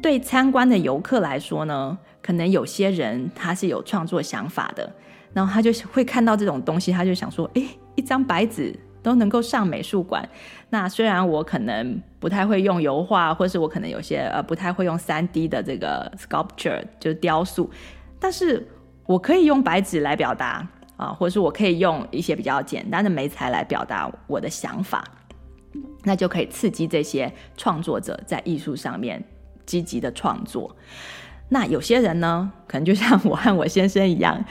[0.00, 4.92] 对参观的游客来说呢，可能有些人他是有创作想法的，
[5.32, 10.28] 然后他就会看到这种东西，他就想说：诶，一张白纸都能够上美术馆。
[10.68, 17.70] 那虽然我可能不太会用油画，或是我可能有些呃不太会用 3D 的这个 sculpture 就是雕塑，
[18.18, 18.66] 但是
[19.06, 20.66] 我可以用白纸来表达
[20.96, 25.04] 啊，或是我可以用一些比较简单的媒材来表达我的想法，
[26.04, 29.22] 那就可以刺激这些创作者在艺术上面。
[29.66, 30.74] 积极的创作，
[31.48, 34.44] 那有些人呢，可能就像我和我先生一样，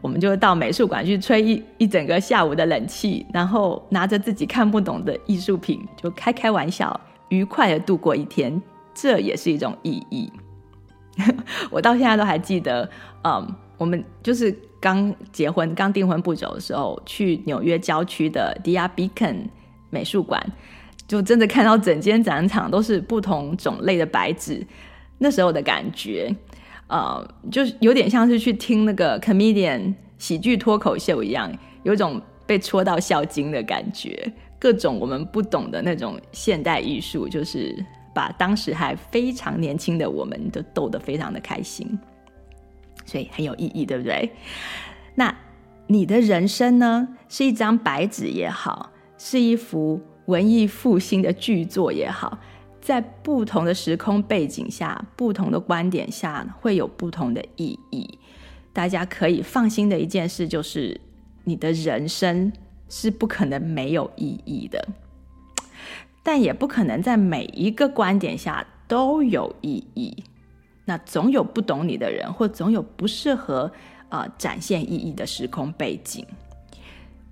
[0.00, 8.60] 我们就到美术馆去吹一一整个下午的冷气，然后拿着自己看不懂的艺术品，就开开玩笑，愉快的度过一天，
[8.94, 10.32] 这也是一种意义。
[11.70, 12.88] 我到现在都还记得，
[13.24, 19.48] 嗯，我们就是刚结婚、刚订婚不久的时候，去纽约郊区的 The Beacon
[19.90, 20.44] 美术馆。
[21.08, 24.66] 就真的看到整间展场都是不同种类的白纸，
[25.18, 26.34] 那时候的感觉，
[26.88, 34.32] 呃，就是有点像是去听那个 comedian 喜剧脱口秀一样，有种被戳到笑精的感觉。
[34.58, 37.74] 各种我们不懂的那种现代艺术，就是
[38.14, 41.98] 把当时还非常年轻的我们都逗得非常的开心，
[43.04, 44.30] 所以很有意义，对不对？
[45.14, 45.34] 那
[45.86, 50.00] 你的人生呢，是一张白纸也好，是一幅。
[50.26, 52.36] 文艺复兴的巨作也好，
[52.86, 58.16] 在不同的时空背景下、不同的观点下，会有不同的意义。
[58.72, 61.00] 大家可以放心的一件事就是，
[61.42, 62.52] 你的人生
[62.88, 64.86] 是不可能没有意义的，
[66.22, 70.22] 但也不可能在每一个观点下都有意义。
[70.84, 73.64] 那总有不懂你的人，或总有不适合
[74.08, 76.24] 啊、呃、展现意义的时空背景。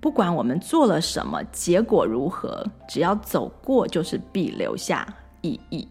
[0.01, 5.07] 不管我们做了什么，结果如何，只要走过，就是必留下
[5.45, 5.87] 意义。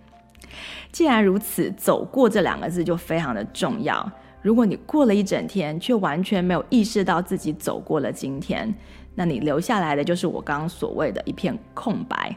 [0.92, 4.10] 既然如此，走过这两个字就非常的重要。
[4.42, 8.72] 如果你过了一整天，却完全没有意识到自己走过了今天，
[9.14, 12.36] 那你留下来的就是我刚刚所谓的一片空白。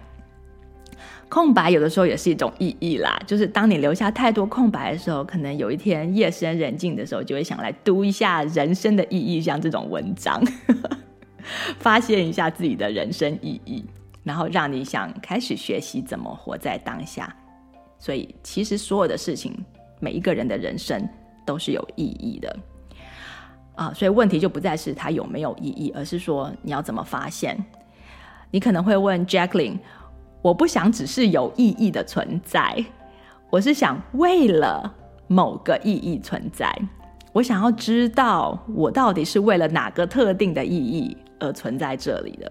[1.30, 10.42] 空白有的时候也是一种意义啦，就是当你留下太多空白的时候，可能有一天夜深人静的时候，就会想来读一下人生的意义，像这种文章，
[11.78, 13.86] 发现一下自己的人生意义，
[14.24, 17.36] 然后让你想开始学习怎么活在当下。
[17.98, 19.54] 所以，其实所有的事情，
[20.00, 21.08] 每一个人的人生
[21.46, 22.60] 都是有意义的
[23.76, 23.94] 啊。
[23.94, 27.58] 所以问题就不再是它有没有意义，而是说你要怎么发现。
[28.52, 29.80] 你可能会问 Jacqueline。
[30.42, 32.86] 我不想只是有意义的存在，
[33.50, 34.96] 我是想为了
[35.28, 36.74] 某个意义存在。
[37.34, 42.50] 我想要知道我到底是为了哪个特定的意义而存在这里的，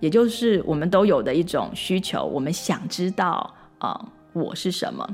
[0.00, 2.24] 也就是我们都有的一种需求。
[2.24, 5.08] 我们想知道啊、我是什么？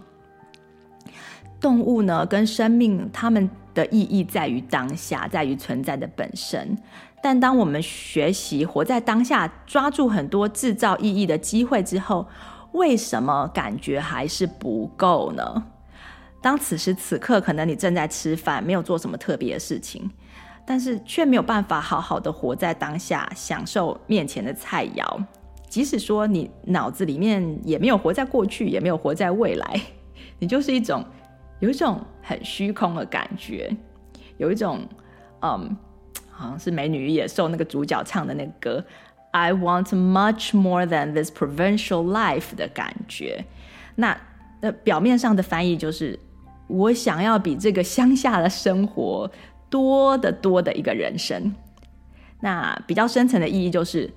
[1.61, 6.77] 动物呢，跟生命，它们的意义在于当下，在于存在的本身。
[7.23, 12.27] 但当我们学习活在当下，抓住很多制造意义的机会之后，
[12.73, 15.65] 为什么感觉还是不够呢？
[16.41, 20.11] 当此时此刻，可能你正在吃饭，没有做什么特别的事情，
[20.65, 25.25] 但是却没有办法好好的活在当下，享受面前的菜肴。
[25.69, 29.81] 即使说你脑子里面也没有活在过去，也没有活在未来，
[30.39, 31.05] 你就是一种
[31.61, 33.75] 有一种很虚空的感觉，
[34.37, 34.87] 有一种
[35.41, 35.77] 嗯，
[36.31, 38.85] 好像是《美女与野兽》那个主角唱的那个歌
[39.31, 43.45] “I want much more than this provincial life” 的感觉。
[43.97, 44.17] 那
[44.61, 46.19] 那表面上的翻译就是
[46.69, 49.31] 我想要比这个乡下的生活。
[49.73, 51.51] 多的多的一个人生，
[52.41, 54.13] 那比较深层的意义就是，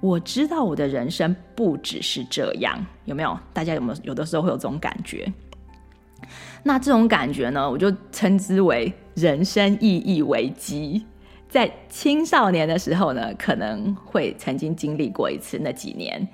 [0.00, 3.38] 我知道我的人生不只是这样，有没有？
[3.52, 5.32] 大家有没有有的时候会有这种感觉？
[6.64, 11.06] 那这种感觉呢，我就称之为人生意义危机。
[11.48, 16.26] 在青少年的时候呢，可能会曾经经历过一次那几年，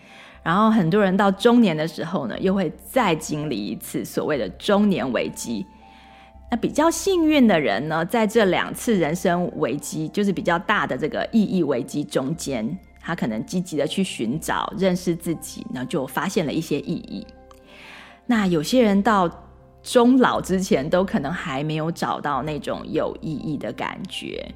[0.43, 5.67] 然后很多人到中年的时候呢，又会再经历一次所谓的中年危机。
[6.51, 17.27] 那比较幸运的人呢，在这两次人生危机，就是比较大的这个意义危机中间，他可能积极的去寻找、认识自己，然后就发现了一些意义。
[18.27, 19.29] 那有些人到
[19.83, 24.55] 终老之前，都可能还没有找到那种有意义的感觉，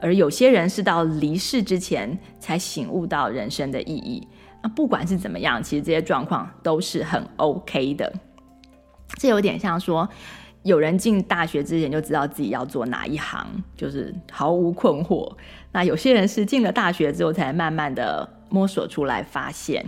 [0.00, 4.24] 而有些人是到离世之前才醒悟到人生的意义。
[4.62, 8.12] 那不管是怎么样，其实这些状况都是很 OK 的。
[9.18, 10.08] 这有点像说。
[10.64, 15.32] 有人进大学之前就知道自己要做哪一行，就是毫无困惑。
[15.72, 19.84] 那有些人是进了大学之后才慢慢的摸索出来发现，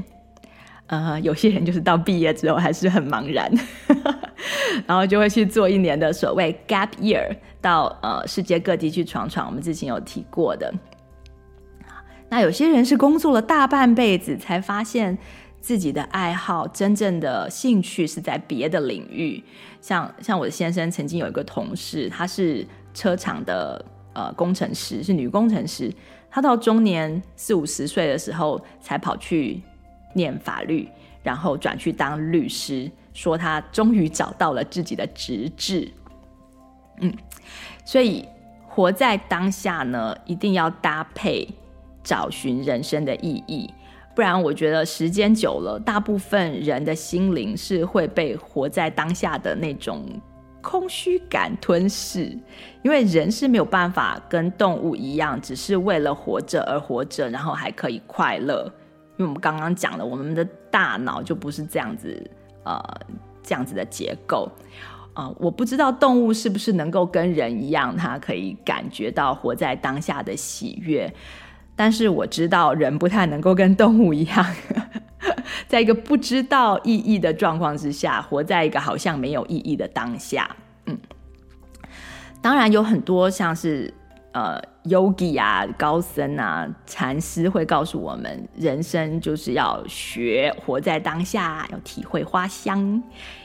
[0.86, 3.52] 呃，有些人就是到毕业之后还是很茫然，
[4.86, 9.46] 然后就会去做一年的所谓 gap year，到呃世界各地去闯闯。
[9.48, 10.72] 我们之前有提过的。
[12.28, 15.18] 那有些人是工作了大半辈子才发现。
[15.60, 19.42] 自己的爱好、真正的兴趣是在别的领域，
[19.80, 25.92] 像像我的先生曾经有一个同事，她是车厂的呃工程师，是女工程师。
[26.30, 29.60] 她到中年四五十岁的时候，才跑去
[30.14, 30.88] 念法律，
[31.22, 35.90] 然后转去当律师，说她终于找到了自己的职志。
[37.00, 37.12] 嗯，
[37.84, 38.26] 所以
[38.66, 41.48] 活在当下呢，一定要搭配
[42.02, 43.68] 找寻人生的意义。
[44.20, 50.04] 不然，我觉得时间久了，大部分人的心灵是会被活在当下的那种
[50.60, 52.38] 空虚感吞噬。
[52.82, 58.70] 因为人是没有办法跟动物一样，只是为了活着而活着，然后还可以快乐。
[59.16, 62.22] 因为我们刚刚讲了，我们的大脑就不是这样子，
[62.64, 62.78] 呃，
[63.42, 64.52] 这样子的结构。
[65.14, 71.10] 啊、呃，我不知道动物是不是能够跟人一样，它可以感觉到活在当下的喜悦。
[71.80, 74.46] 但是我知道人不太能够跟动物一样，
[75.66, 80.54] 在一个不知道意义的状况之下，活在一个好像没有意义的当下。
[80.84, 80.98] 嗯，
[82.42, 83.94] 当然有很多像是
[84.32, 93.02] 呃 Yogi 啊、高僧啊、禅师会告诉我们，人生就是要学活在当下，要体会花香，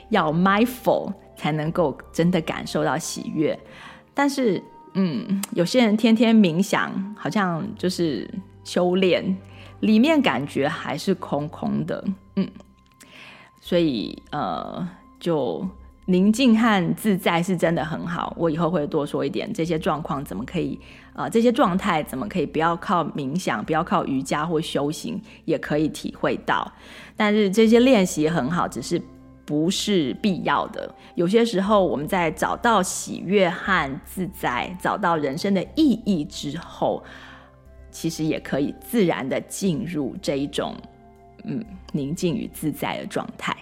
[0.09, 3.57] 要 mindful 才能够真的感受到喜悦。
[4.13, 4.61] 但是。
[4.97, 8.29] 嗯，有些人天天冥想，好像就是
[8.63, 9.35] 修炼，
[9.81, 12.01] 里面感觉还是空空的。
[12.37, 12.49] 嗯，
[13.59, 14.87] 所以呃，
[15.19, 15.67] 就
[16.05, 18.33] 宁静和自在是真的很好。
[18.37, 20.79] 我以后会多说一点，这些状况怎么可以，
[21.13, 26.71] 呃，这些状态怎么可以不要靠冥想，不要靠瑜伽或修行也可以体会到。
[27.17, 29.01] 但是这些练习很好，只是。
[29.45, 30.93] 不是必要的。
[31.13, 37.03] 有些时候，我们在找到喜悦和自在，找到人生的意义之后，
[37.91, 40.75] 其实也可以自然的进入这一种
[41.43, 43.55] 嗯宁静与自在的状态。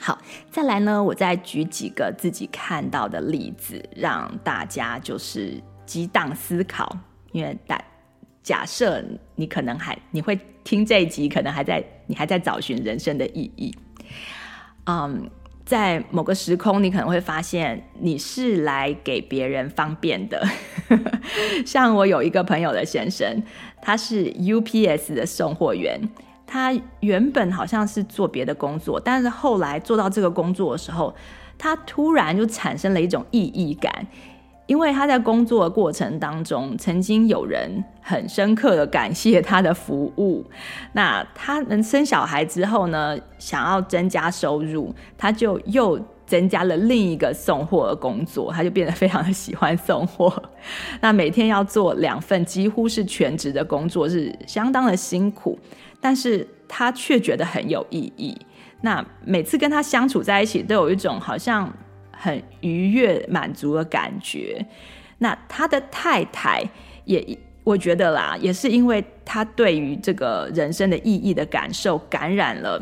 [0.00, 0.16] 好，
[0.50, 6.96] 再来呢，我再举几个自己看到的例子，让大家就是激荡思考。
[7.32, 7.82] 因为大
[8.42, 13.74] 假设你可能还你会听这一集，可能还在你还在找寻人生的意义。
[14.88, 15.30] 嗯
[15.64, 20.42] 在某个时空，你可能会发现你是来给别人方便的。
[21.66, 23.42] 像我有一个朋友的先生，
[23.82, 26.00] 他是 UPS 的送货员，
[26.46, 31.14] 他原本好像是做别的工作，但是后来做到这个工作的时候，
[31.58, 34.06] 他突然就产生了一种意义感。
[34.68, 40.44] 因为他在工作的过程当中，曾经有人很深刻的感谢他的服务。
[40.92, 50.30] 那他能生小孩之后呢，想要增加收入，他就又增加了另一个送货的工作，他就变得非常的喜欢送货。
[51.00, 55.58] 那每天要做两份几乎是全职的工作，是相当的辛苦，
[55.98, 58.36] 但是他却觉得很有意义。
[58.82, 61.72] 那每次跟他相处在一起，都有一种好像。
[62.18, 64.64] 很愉悦、满足的感觉。
[65.18, 66.62] 那他的太太
[67.04, 72.80] 也，我觉得啦，也是因为他对于这个人生的意义的感受感染了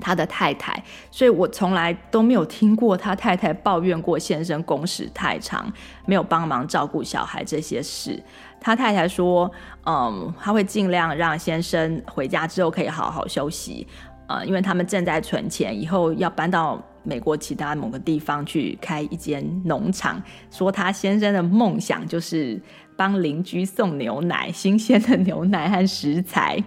[0.00, 5.72] 他的太太，所以我从来都没有听过他太太抱怨过先生工时太长，
[6.06, 8.20] 没有帮忙照顾小孩这些事。
[8.60, 9.50] 他太太说，
[9.86, 13.86] 嗯，他会尽量让先生回家之后可以好好休息，
[14.26, 20.20] 呃，因为他们正在存钱，以后要搬到美国其他某个地方去开一间农场。
[20.50, 22.60] 说他先生的梦想就是
[22.96, 26.62] 帮邻居送牛奶，新鲜的牛奶和食材。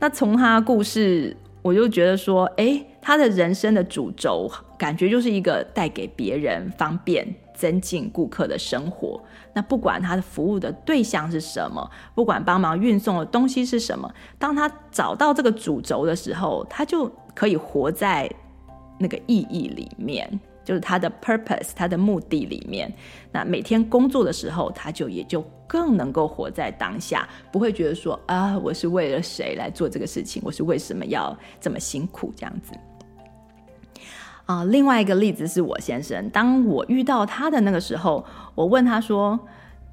[0.00, 1.36] 那从他的故事。
[1.60, 9.20] 我就觉得说，哎，他的人生的主轴感觉就是一个带给别人方便、增进顾客的生活。
[9.52, 18.30] 那不管他的服务的对象是什么，不管帮忙运送的东西是什么，当他找到这个主轴的时候，他就可以活在
[18.98, 20.28] 那个意义里面。
[20.64, 22.92] 就是他的 purpose，他的目的里面，
[23.32, 32.74] 那每天工作的时候，他就也就更能够活在当下，不会觉得说啊，我是为了谁来做这个事情，我是为什么要这么辛苦这样子。
[34.44, 38.22] 啊，另外一个例子是我先生，当我遇到他的那个时候，
[38.54, 39.40] 我问他说：“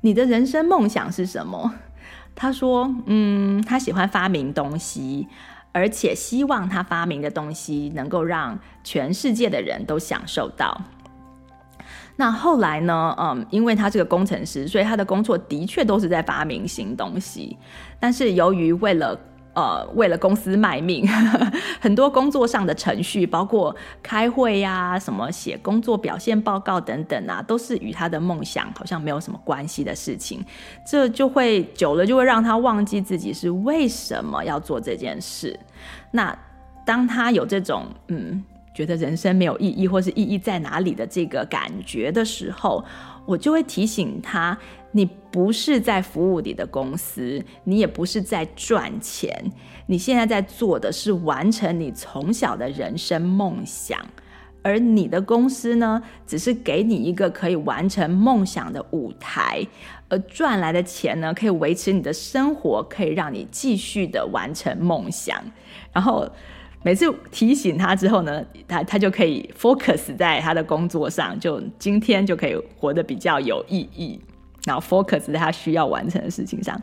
[0.01, 1.73] 你的人生梦想是什么？”
[2.35, 5.25] 他说：“嗯，他喜欢发明东西。”
[5.75, 10.81] 而且希望他发明的东西能够让全世界的人都享受到。
[12.15, 13.13] 那后来呢？
[13.19, 17.57] 嗯，因为他是个工程师，所以他的工作的确都是在发明新东西。
[17.99, 19.19] 但是由于为了
[19.55, 21.07] 呃，为了公司卖命，
[21.79, 30.43] 很多工作上的程序，包括开会呀、什么写工作表现报告等等啊，都是与他的梦想好像没有什么关系的事情。
[30.85, 35.57] 这就会久了，就会让他忘记自己是为什么要做这件事。
[36.11, 36.37] 那
[36.85, 38.43] 当他有这种嗯，
[38.75, 42.83] 觉得人生没有意义，或是意义在哪里的这个感觉的时候，
[43.25, 44.55] 我就会提醒他。
[44.91, 49.51] 你不是在服务你的公司，你也不是在赚钱，
[49.87, 53.99] 你现在在做的是完成你从小的人生梦想，
[54.61, 59.67] 而你的公司呢，只是给你一个可以完成梦想的舞台，
[60.07, 65.37] 而赚来的钱呢，可以维持你的生活，可以让你继续的完成梦想。
[65.91, 66.25] 然后
[66.85, 74.21] 每次提醒他之后呢，他他就可以 focus 在他的工作上，就今天就可以活得比较有意义。
[74.65, 76.79] 然后 focus 在他需要完成的事情上，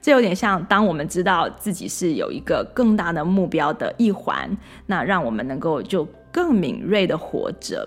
[0.00, 4.48] 这有点像当我们知道自己是有一个更大的目标的一环，
[4.86, 7.84] 那让我们能够就更敏锐的活着，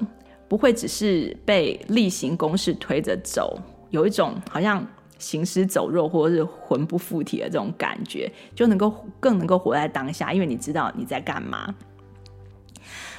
[0.49, 3.57] 不会只是被例行公事推着走，
[3.91, 4.85] 有一种好像
[5.25, 11.73] 行尸走肉或者是魂不附体的这种感觉，就能够更能够活在当下，因为你知道你在干嘛。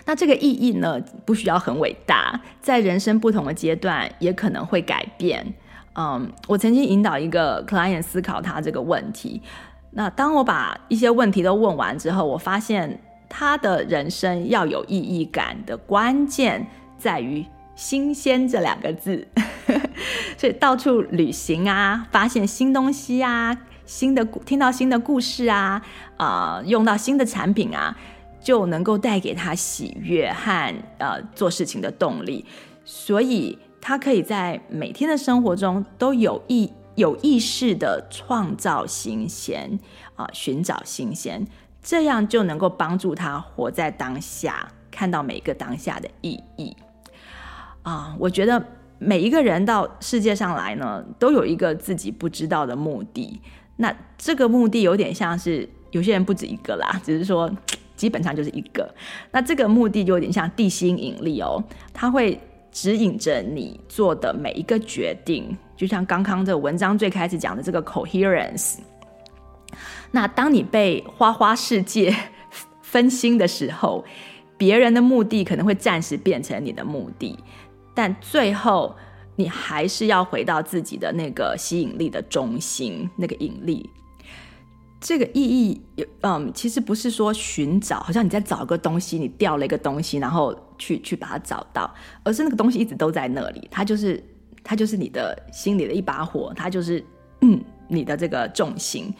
[0.04, 5.44] 那这个意义呢，不需要很伟大，在人生不同的阶段也可能会改变。
[5.96, 9.42] 嗯我曾经引导一个 client 思考他这个问题。
[9.90, 16.64] 那当我把一些问题都问完之后，我发现他的人生要有意义感的关键
[16.96, 17.44] 在于
[17.76, 19.28] “新鲜”这两个字。
[20.36, 25.80] 所以到处旅行啊，发现新东西啊，新的听到新的故事啊，
[26.16, 27.96] 啊、呃，用到新的产品啊，
[28.40, 32.44] 就能够带给他喜悦和呃做事情的动力。
[32.84, 33.56] 所以。
[33.78, 39.78] 他可以在每天的生活中都有意有意识的创造新鲜
[40.16, 41.46] 啊，寻找新鲜，
[41.84, 46.76] 这样就能够帮助他活在当下，看到每个当下的意义
[47.86, 48.14] 啊。
[48.18, 48.62] 我觉得
[48.98, 53.40] 每一个人到世界上来呢，都有一个自己不知道的目的。
[53.76, 57.50] 那这个目的有点像是有些人不止一个啦，只是说
[57.96, 58.92] 基本上就是一个。
[59.30, 61.62] 那这个目的就有点像地心引力哦，
[61.94, 62.38] 它会。
[62.72, 68.74] 指引着你做的每一个决定，就像刚刚这文章最开始讲的这个 coherence。
[70.10, 72.14] 那当你被花花世界
[72.82, 74.04] 分心的时候，
[74.58, 77.38] 别人的目的可能会暂时变成你的目的，
[77.96, 78.94] 但最后
[79.34, 83.90] 你还是要回到自己的那个吸引力的中心，那个引力。
[85.00, 91.92] 这个意义有，嗯，其实不是说寻找，好像你在找一个东西，你掉了一个东西，然后去去把它找到，
[92.24, 94.22] 而是那个东西一直都在那里，它就是
[94.64, 97.04] 它就是你的心里的一把火，它就是
[97.88, 99.12] 你的这个重心。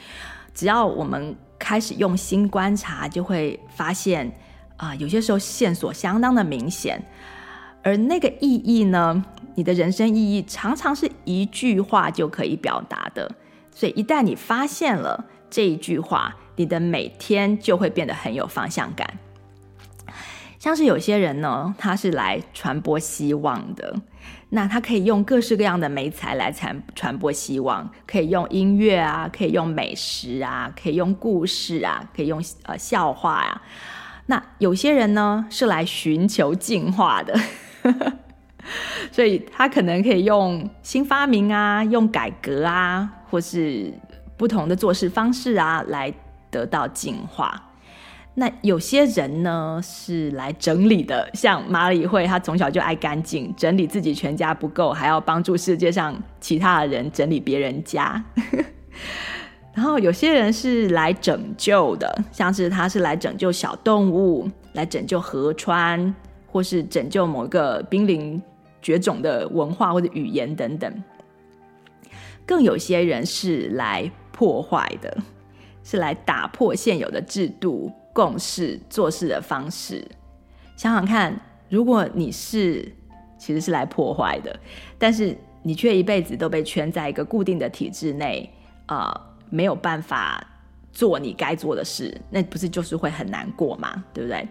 [0.55, 4.33] 只要我们开始用心观察，就会发现
[4.79, 7.01] 啊，有些时候线索相当的明显，
[7.87, 9.25] 而那个意义呢，
[9.55, 13.31] 你的人生意义常常是一句话就可以表达的，
[13.73, 15.27] 所以一旦你发现了。
[15.49, 19.09] 这一句话，你的每天就会变得很有方向感。
[20.59, 23.95] 像是有些人呢，他是来传播希望的，
[24.49, 33.63] 那他可以用各式各样的媒材来传传播希望，可以用音乐啊，可以用美食啊，可以用故事啊，可以用呃笑话、啊。
[34.27, 37.39] 那有些人呢是来寻求进化的，
[39.13, 43.93] 所以他可能可以用新发明啊，用改革啊，或是
[44.37, 46.13] 不同的做事方式啊，来
[46.51, 47.63] 得到进化。
[48.39, 58.23] 那有些人呢是来整理的，像马里会，他从小就爱干净，整理自己全家不够，还要帮助世界上其他的人整理别人家。
[59.73, 66.15] 然后有些人是来拯救的，像是他是来拯救小动物，来拯救河川，
[66.57, 68.43] 或是拯救某个濒临
[68.81, 71.05] 绝种的文化或者语言等等。
[72.47, 75.15] 更有些人是来破坏的，
[75.85, 77.93] 是来打破现有的制度。
[78.17, 80.03] 共识做事的方式，
[80.75, 81.39] 想想看，
[81.69, 82.91] 如果你是
[83.37, 84.59] 其实是来破坏的，
[84.97, 88.51] 但是你却一辈子都被圈在一个固定的体制内，
[88.87, 89.15] 啊、
[89.51, 90.43] 没有办法
[90.93, 94.03] 做你该做的事，那不是就是会很难过吗？
[94.15, 94.49] 对不对？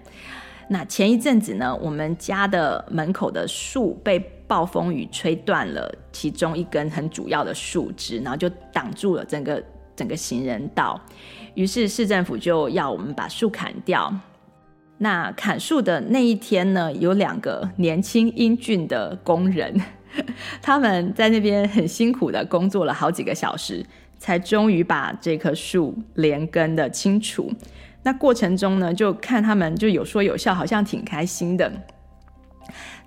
[0.68, 9.64] 那前一阵子呢，我们家的门口的树被暴风雨吹断了，其中一根很主要的树枝，然后就挡住了整个
[9.96, 11.00] 整个行人道。
[11.54, 14.12] 于是市政府就要我们把树砍掉。
[14.98, 19.80] 那砍树的那一天呢，有两个年轻英俊的工人，
[20.62, 23.86] 他们在那边很辛苦的工作了好几个小时，
[24.18, 27.52] 才终于把这棵树连根的清除。
[28.06, 31.70] 那过程中呢，就看他们就有说有笑，好像挺开心的。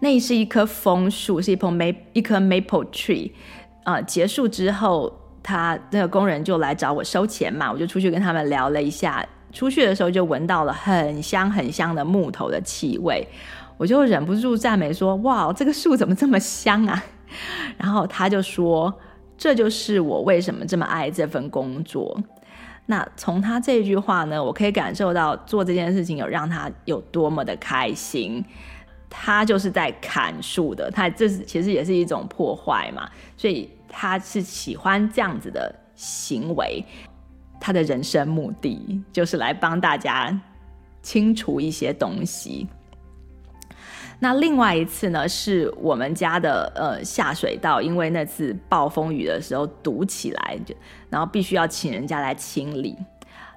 [0.00, 3.32] 那是一棵枫树，是一棵 m 一棵 maple tree
[3.84, 5.10] 啊、结束之后。
[5.40, 9.26] 他那个工人就来找我收钱嘛，我就出去跟他们聊了一下。
[9.50, 13.26] 出去的时候就闻到了很香很香的木头的气味，
[13.78, 17.02] 我就忍不住赞美说：“哇，这个树怎么这么香啊？”
[17.78, 18.92] 然后他就说
[19.38, 22.20] ：“这就是我为什么这么爱这份工作。”
[22.90, 28.44] 那从他这句话呢，我可以感受到做这件事情有让他有多么的开心。
[29.10, 33.70] 他就是在砍树的，他这是其实也是一种破坏嘛，所以。
[33.90, 36.84] 他是喜欢这样子的行为，
[37.58, 40.38] 他的人生目的就是来帮大家
[41.00, 42.68] 清除一些东西。
[44.20, 50.74] 那另外一次呢，是我们家的呃下水道，因为那次暴风雨的时候堵起来，就
[51.08, 52.96] 然后必须要请人家来清理。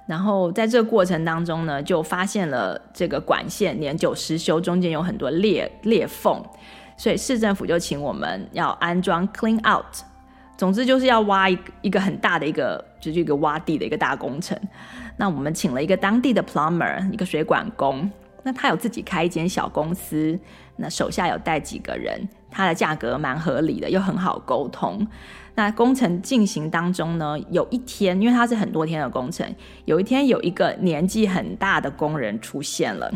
[0.06, 6.40] 然后在这个过程当中呢，就发现了这个管线年久失修，中间有很多裂裂缝，
[6.96, 9.84] 所以市政府就请我们要安装 clean out。
[10.56, 14.56] 总之就是要挖一一个很大的一个，就是一个挖地的一个大工程。
[15.16, 18.08] 那我们请了一个当地的 plumber，一个水管工。
[18.42, 20.38] 那他有自己开一间小公司，
[20.76, 25.06] 那手下有带几个人，他的价格蛮合理的，又很好沟通。
[25.54, 29.46] 那工程进行当中呢，有一天，因为它是很多天的工程，
[29.84, 33.12] 有一天有一个年纪很大的工人出现了。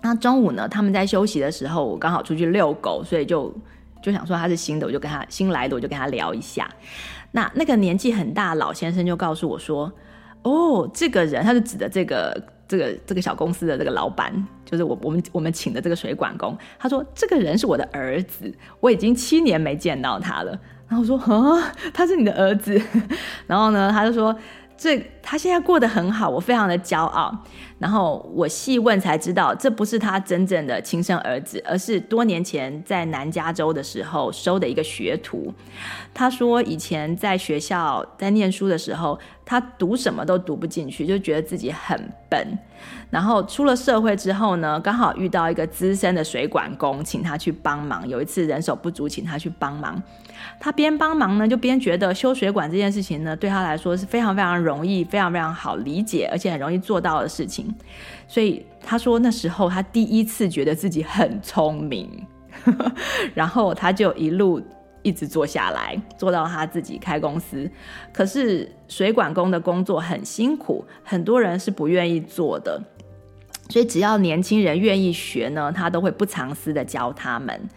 [0.00, 3.54] 那中午呢，他们在休息的时候，我刚好出去遛狗，所以就。
[4.02, 6.66] 就想说他是新的，我就跟他新来的，我就跟他聊一下。
[7.32, 9.92] 那那个年纪很大的老先生就告诉我说
[10.42, 14.32] ：“哦，这个人，他就指的这个这个这个小公司的这个老板，
[14.64, 16.56] 就是我我们我们请的这个水管工。
[16.78, 20.56] 他说这个人是我的儿子，我已经七年没见到他了。
[20.86, 22.80] 然后我说，啊，他是你的儿子？
[23.48, 24.34] 然后呢，他就说。”
[24.80, 27.44] 这他现在过得很好，我非常的骄傲。
[27.78, 35.52] 然后我细问才知道，这不是他真正的亲生儿子，而是多年前在南加州的时候收的一个学徒。
[36.14, 42.58] 他说以前在学校在念书的时候，他读什么都读不进去，就觉得自己很笨。
[43.10, 48.08] 然后出了社会之后呢，刚好遇到一个资深的水管工，请他去帮忙。
[48.08, 50.02] 有一次人手不足，请他去帮忙。
[50.58, 57.74] 他边帮忙呢，就边觉得修水管这件事情呢，对他来说是非常非常容易、非常非常好理解，而且很容易做到的事情。
[58.28, 62.26] 所以他说那时候他第一次觉得自己很聪明，
[63.34, 64.62] 然后他就一路
[65.02, 67.70] 一直做下来，做到他自己开公司。
[68.12, 72.82] 可是水管工的工作很辛苦，很多人是不愿意做的。
[73.68, 77.68] 所以只要年轻人愿意学呢，他都会不藏私的教他们。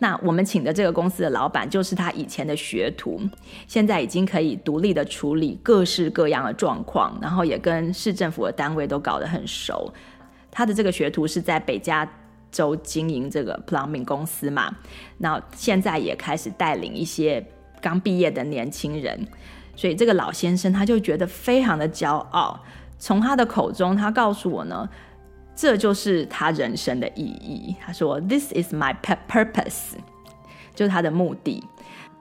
[0.00, 3.20] 那我们请的这个公司的老板就是他以前的学徒，
[3.66, 9.92] 现在已经可以独立的处理各式各样的状况，然后也跟市政府的单位都搞得很熟。
[10.52, 12.08] 他的这个学徒是在北加
[12.52, 14.72] 州经营这个 plumbing 公司嘛，
[15.18, 17.44] 那现在也开始带领一些
[17.82, 19.26] 刚毕业的年轻人，
[19.74, 22.62] 所以这个老先生他就觉得非常的骄傲。
[23.00, 24.88] 从他的口中，他告诉我呢。
[25.60, 27.74] 这就是他人生的意义。
[27.84, 28.94] 他说：“This is my
[29.28, 29.94] purpose，
[30.72, 31.64] 就是他的目的。”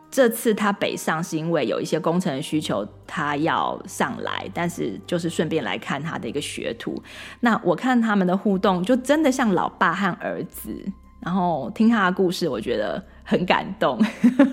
[0.10, 7.00] 这次他北上是因为有一些工程需求，他要上来，但是就是顺便来看他的一个学徒。
[7.42, 10.74] 那我看他们的互动，就真的像老爸和儿子。
[11.20, 14.04] 然后听他的故事，我觉得很感动。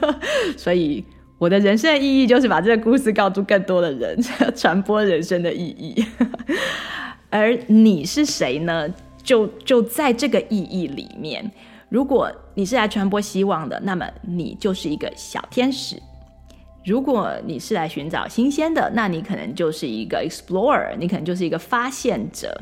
[0.59, 1.03] 所以
[1.39, 4.21] 我的人生的意义就是把这个故事告诉更多的人，
[4.55, 6.05] 传播人生的意义。
[7.35, 8.89] 而你是谁呢？
[9.25, 11.51] 就就在这个意义里面。
[11.89, 15.97] 如果你是来传播希望的，那么你就是一个小天使；
[16.85, 22.57] 如果你是来寻找新鲜的，那你可能就是一个 explorer，你可能就是一个发现者。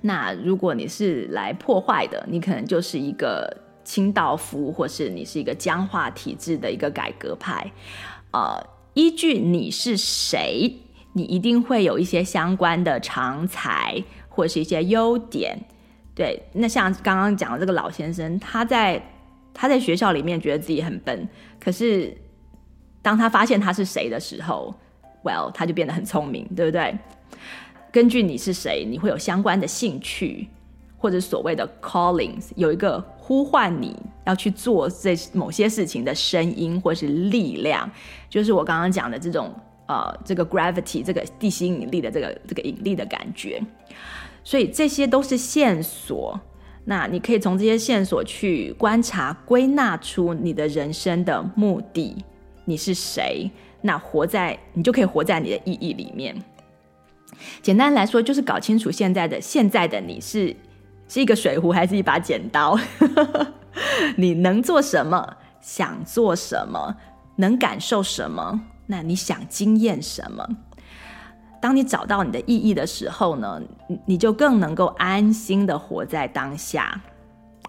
[0.00, 7.70] 那如果你是来破坏的，你可能就是一个清道夫，或是你是一个僵化体制的一个改革派。
[8.32, 8.60] 呃，
[8.94, 10.74] 依据你是谁，
[11.18, 15.58] 你一定会有一些相关的长才，或是一些优点。
[16.14, 19.02] 对，那像刚刚讲的这个老先生，他在
[19.52, 22.16] 他在学校里面觉得自己很笨，可是
[23.02, 24.72] 当他发现他是谁的时候
[25.24, 26.96] ，well，他就变得很聪明，对不对？
[27.90, 30.48] 根据你是谁，你会有相关的兴趣，
[30.96, 33.96] 或者所谓的 callings，有一个呼唤你
[34.26, 37.90] 要去做这某些事情的声音或是力量，
[38.28, 39.52] 就是我刚刚讲的这种
[39.88, 43.60] 呃，这个 gravity，这个地心引力的这个这个引力的感觉。
[44.44, 46.38] 所以这些都是线索，
[46.84, 52.22] 那你可以从这些线索去观察、归纳出你的人生的目的，
[52.66, 53.50] 你是谁？
[53.80, 56.36] 那活在你就可以活在你的意义里面。
[57.62, 60.54] 简单来说，就是搞清楚现在的现在的你是
[61.08, 62.78] 是一个水壶还是一把剪刀，
[64.16, 65.36] 你能做什么？
[65.60, 66.96] 想做什么？
[67.36, 68.60] 能感受什么？
[68.90, 70.44] 那你想经验什么？
[71.60, 73.60] 当你找到你的意义的时候呢，
[74.06, 77.00] 你就更能够安心的活在当下。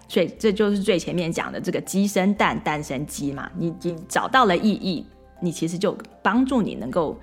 [0.08, 3.50] 所以这就是最前面讲的这个鸡生蛋，蛋生鸡嘛。
[3.56, 5.06] 你你找到了意义，
[5.40, 7.18] 你其实就帮助你能够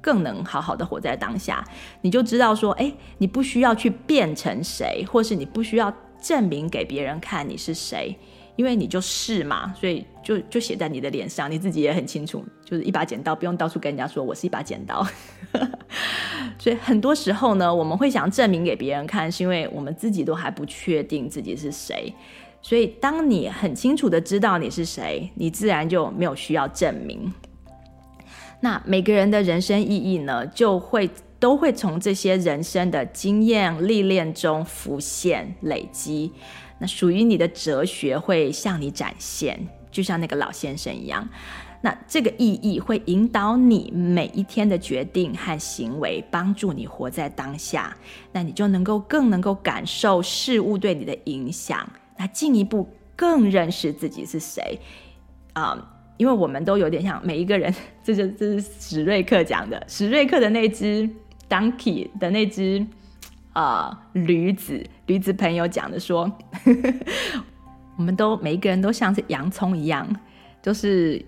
[0.00, 1.66] 更能好好的活在当下。
[2.02, 8.18] 你就知道说，哎，你不需要去变成谁，或是你不需要证明给别人看你是谁。
[8.60, 15.02] 因为你就是嘛，所以就就写在你的脸上，你自己也很清楚，就是一把剪刀，不用到处跟人家说我是一把剪刀。
[16.60, 22.12] 所以很多时候呢，我们会想证明给别人看，是因为我们自己都还不确定自己是谁。
[22.60, 27.32] 所以当你很清楚的知道你是谁，你自然就没有需要证明。
[28.60, 31.08] 那每个人的人生意义呢，就会
[31.38, 36.30] 都会从这些人生的经验历练中浮现累积。
[36.80, 41.28] 那属于你的哲学会向你展现，就像那个老先生一样。
[41.82, 47.96] 那这个意义会引导你每一天的决定和行为，帮助你活在当下。
[48.32, 51.86] 那你就能够更能够感受事物对你的影响。
[52.18, 54.78] 那进一步更认识自己是谁
[55.52, 55.96] 啊？
[56.16, 61.08] 因为我们都有点像每一个人，这是这是史瑞克讲的，史瑞克的那只
[61.48, 62.86] donkey 的那只。
[63.52, 66.30] 呃，驴子，驴子朋友讲的说，
[67.96, 70.06] 我们都每一个人都像是洋葱一样，
[70.62, 71.20] 就是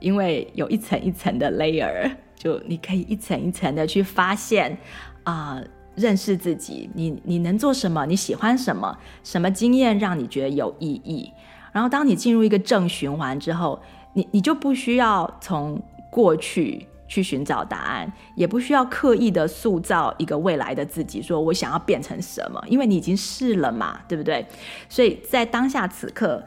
[0.00, 4.76] 因为有一层一层的 layer，就你可以一层一层的去发现
[5.24, 5.62] 啊、
[5.94, 8.06] 认识自己，你你能做什么？
[8.06, 8.96] 你喜欢什么？
[9.22, 11.30] 什么经验让你觉得有意义？
[11.72, 13.78] 然后当你进入一个正循环之后，
[14.14, 15.78] 你你就不需要从
[16.10, 16.86] 过去。
[17.08, 24.46] 去寻找答案，也不需要刻意的塑造一个未来的自己，说我想要变成什么，因为你已经是了嘛，对不对？
[24.88, 26.42] 所以在当下此刻，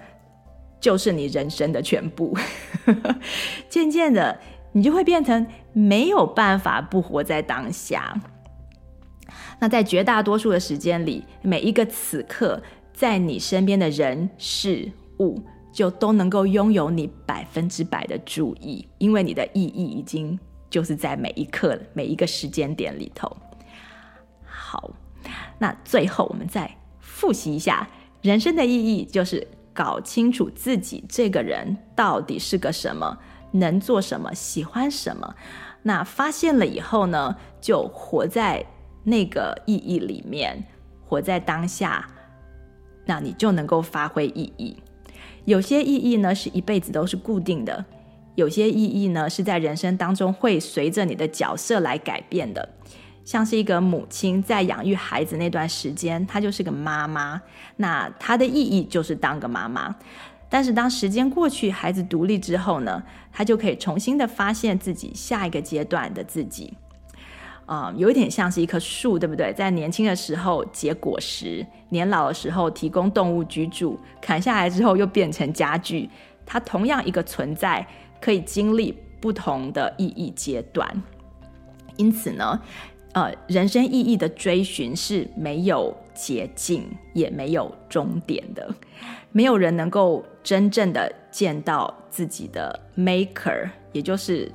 [0.80, 2.38] 就是你人生的全部。
[3.70, 4.40] 渐渐的，
[4.74, 8.20] 你就会变成没有办法不活在当下。
[9.60, 12.62] 那在绝大多数的时间里，每一个此刻，
[12.94, 15.42] 在你身边的人事物，
[15.72, 20.40] 就都能够拥有你百分之百的注意，因为你的意义已经。
[20.70, 23.36] 就是在每一刻、每一个时间点里头。
[24.44, 24.92] 好，
[25.58, 27.88] 那最后我们再复习一下，
[28.22, 33.18] 人生的意义就是搞清楚自己这个人到底是个什么，
[33.52, 35.36] 能做什么，喜欢什么。
[35.84, 38.66] 那发现了以后呢，就活在
[39.04, 40.64] 那个意义里面，
[41.06, 42.08] 活在当下，
[43.06, 44.78] 那你就能够发挥意义。
[45.46, 47.84] 有些意义呢，是一辈子都是固定的。
[48.40, 52.70] 有些意义呢，是在人生当中会随着你的角色来改变的，
[53.26, 57.42] 像是一个母亲在养育孩子那段时间，她就是个妈妈，
[57.76, 59.94] 那她的意义就是当个妈妈。
[60.52, 66.74] 但是当时间过去，孩子独立之后呢，她就可以重新的发现自己下一个阶段的自己。
[67.66, 69.54] 啊、有一点像是一棵树，对不对？
[69.54, 76.10] 在年轻的时候结果实，年老的时候提供动物居住，砍下来之后又变成家具。
[76.48, 77.86] 它同样一个存在，
[78.22, 81.04] 可以经历不同的意义阶段。
[81.98, 82.62] 因此呢，
[83.14, 88.74] 呃，人生意义的追寻是没有捷径，也没有终点的。
[89.32, 94.52] 没有人能够真正的见到自己的 maker，也就是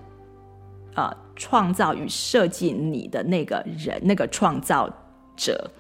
[0.95, 4.89] 呃创造与设计你的那个人，那个创造
[5.37, 5.71] 者。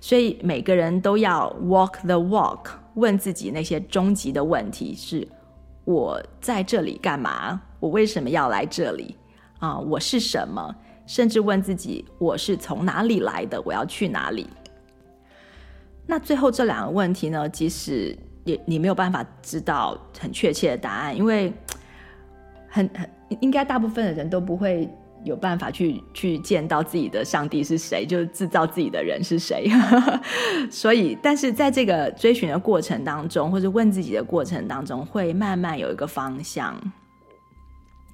[0.00, 5.26] 所以每个人都要 walk the walk，问自己那些终极的问题：是
[5.84, 7.60] 我在这里干嘛？
[7.80, 9.16] 我为什么要来这里？
[9.58, 10.74] 啊、我是什么？
[11.06, 13.60] 甚至问自己：我是从哪里来的？
[13.62, 14.48] 我要去哪里？
[16.06, 17.48] 那最后这两个问题呢？
[17.48, 18.16] 即使。
[18.44, 21.50] 也你没有办法知道很确切的答案，因为
[22.68, 23.08] 很很
[23.40, 24.86] 应该大部分的人都不会
[25.24, 29.68] 有办法去去见到自己的上帝是谁，就是制造自己的人是谁。
[30.70, 36.78] 所以，但是在这个追寻的过程当中，或者问自己的过程当中，会慢慢有一个方向。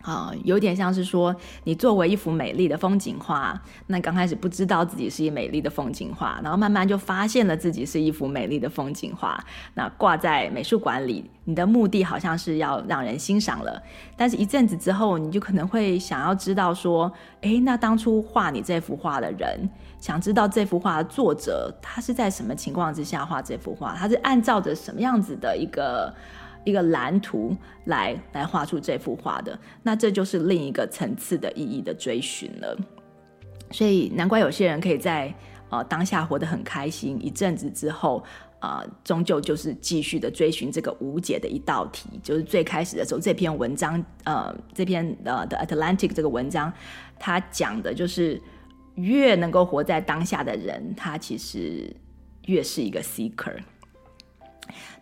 [0.02, 1.34] 啊、有点像是说，
[1.64, 9.38] 你作为一幅美丽的风景画，那刚开始不知道自己是一美丽的风景画，然后慢慢就发现了自己是一幅美丽的风景画。
[9.74, 13.82] 那挂在美术馆里，你的目的好像是要让人欣赏了，
[14.16, 26.14] 但是一阵子之后，你就可能会想要知道说，诶，那当初画你这幅画的人，想知道这幅画的作者，他是在什么情况之下画这幅画，他是按照着什么样子的一个。
[26.64, 27.56] 一个蓝图
[27.86, 32.76] 来来画出这幅画的，那这就是另一个层次的意义的追寻了。
[33.70, 35.32] 所以难怪有些人可以在
[35.70, 38.22] 呃当下活得很开心，一阵子之后、
[38.60, 42.08] 呃，终究就是继续的追寻这个无解的一道题。
[42.22, 46.72] 就是最开始的时候，这篇文章呃这篇呃的 Atlantic 这个文章，
[47.18, 48.40] 他讲的就是
[48.96, 51.94] 越能够活在当下的人，他其实
[52.46, 53.56] 越是一个 seeker。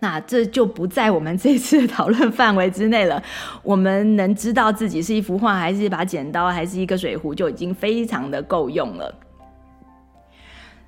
[0.01, 3.23] 那这就不在我们 这次讨论范围之内了。
[3.63, 9.15] 我们能知道自己是一幅画，还是一把剪刀，还是一个水壶，就已经非常的够用了。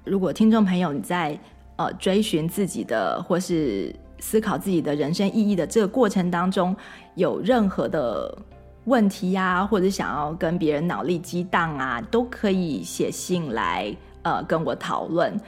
[0.05, 1.39] 如果听众朋友你在
[1.76, 6.74] 呃追寻自己的，或是思考自己的人生意义的这个过程当中，
[7.14, 8.37] 有任何的
[8.85, 15.39] 问题呀、或者想要跟别人脑力激荡啊，都可以写信来呃跟我讨论，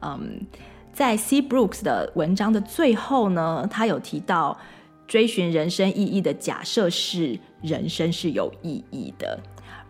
[0.00, 0.40] 嗯。
[0.98, 1.40] 在 C.
[1.40, 4.58] Brooks 的文章的最后呢，他有提到
[5.06, 9.38] 追寻人生意义的假设是人生是有意义的，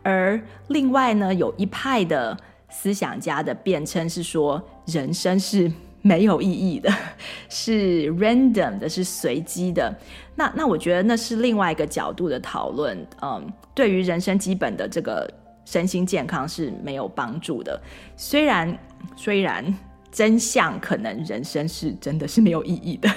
[0.02, 2.36] 而另外呢，有一派的
[2.68, 6.92] 思想家的辩称是说人生是没有意义的，
[7.48, 9.90] 是 random 的，是随机的。
[10.34, 15.26] 那那我觉得那是另外一个角度的讨论，嗯，对于人生基本的这个
[15.64, 17.80] 身心健康是没有帮助的。
[18.14, 18.78] 虽然
[19.16, 19.74] 虽然。
[20.18, 23.08] 真相可能人生是真的是没有意义的，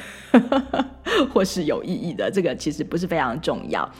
[1.34, 3.92] 或是有意义的，这个其实不是非常重要，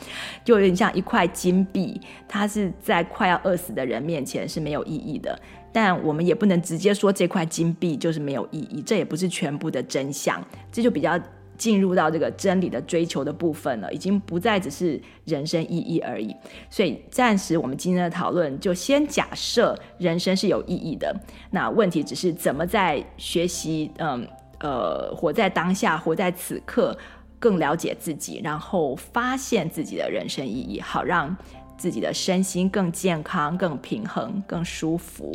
[0.44, 5.36] 就有点像一块金币，它是在快要饿死的人面前是没有意义的，
[5.72, 10.40] 但我们也不能直接说这块金币就是没有意义，这也不是全部的真相，
[10.70, 11.20] 这就比较。
[11.62, 16.34] 进入到这个真理的追求的部分了，已经不再只是人生意义而已。
[16.68, 21.14] 所以暂时我们今天的讨论就先假设人生是有意义的。
[21.52, 24.26] 那问题只是怎么在学习，嗯
[24.58, 26.98] 呃，活在当下，活在此刻，
[27.38, 31.36] 更了解自己，然后发现自己的人生意义，好让
[31.78, 35.32] 自己的身心更健康、更平衡、更舒服，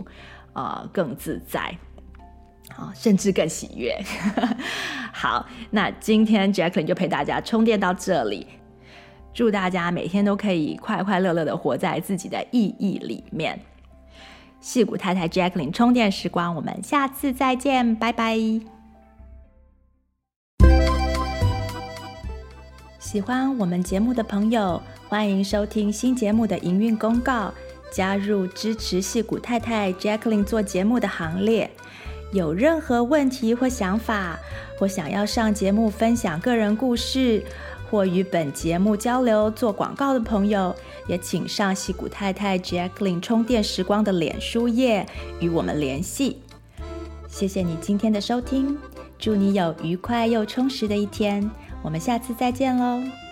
[0.51, 1.73] 啊、呃，更自在。
[2.77, 3.99] 好，甚至更喜悦。
[5.11, 8.45] 好，那今天 Jacqueline 就陪大家充电到这里。
[9.33, 13.59] 祝大家每天都可以快快乐乐的活在自己的意义里面。
[14.61, 18.37] 矽谷太太 Jacqueline 充电时光，我们下次再见，拜拜。
[22.99, 27.51] 喜欢我们节目的朋友，欢迎收听新节目的营运公告，
[27.91, 31.71] 加入支持矽谷太太 Jacqueline 做节目的行列。
[32.31, 34.37] 有任何问题或想法，
[34.77, 37.43] 或想要上节目分享个人故事，
[37.89, 40.75] 或与本节目交流做广告的朋友，
[41.07, 45.05] 也请上西谷太太 Jacqueline 充电时光的脸书页
[45.39, 46.41] 与我们联系。
[47.29, 48.77] 谢谢你今天的收听，
[49.17, 51.49] 祝你有愉快又充实的一天，
[51.81, 53.26] 我们下次再见喽。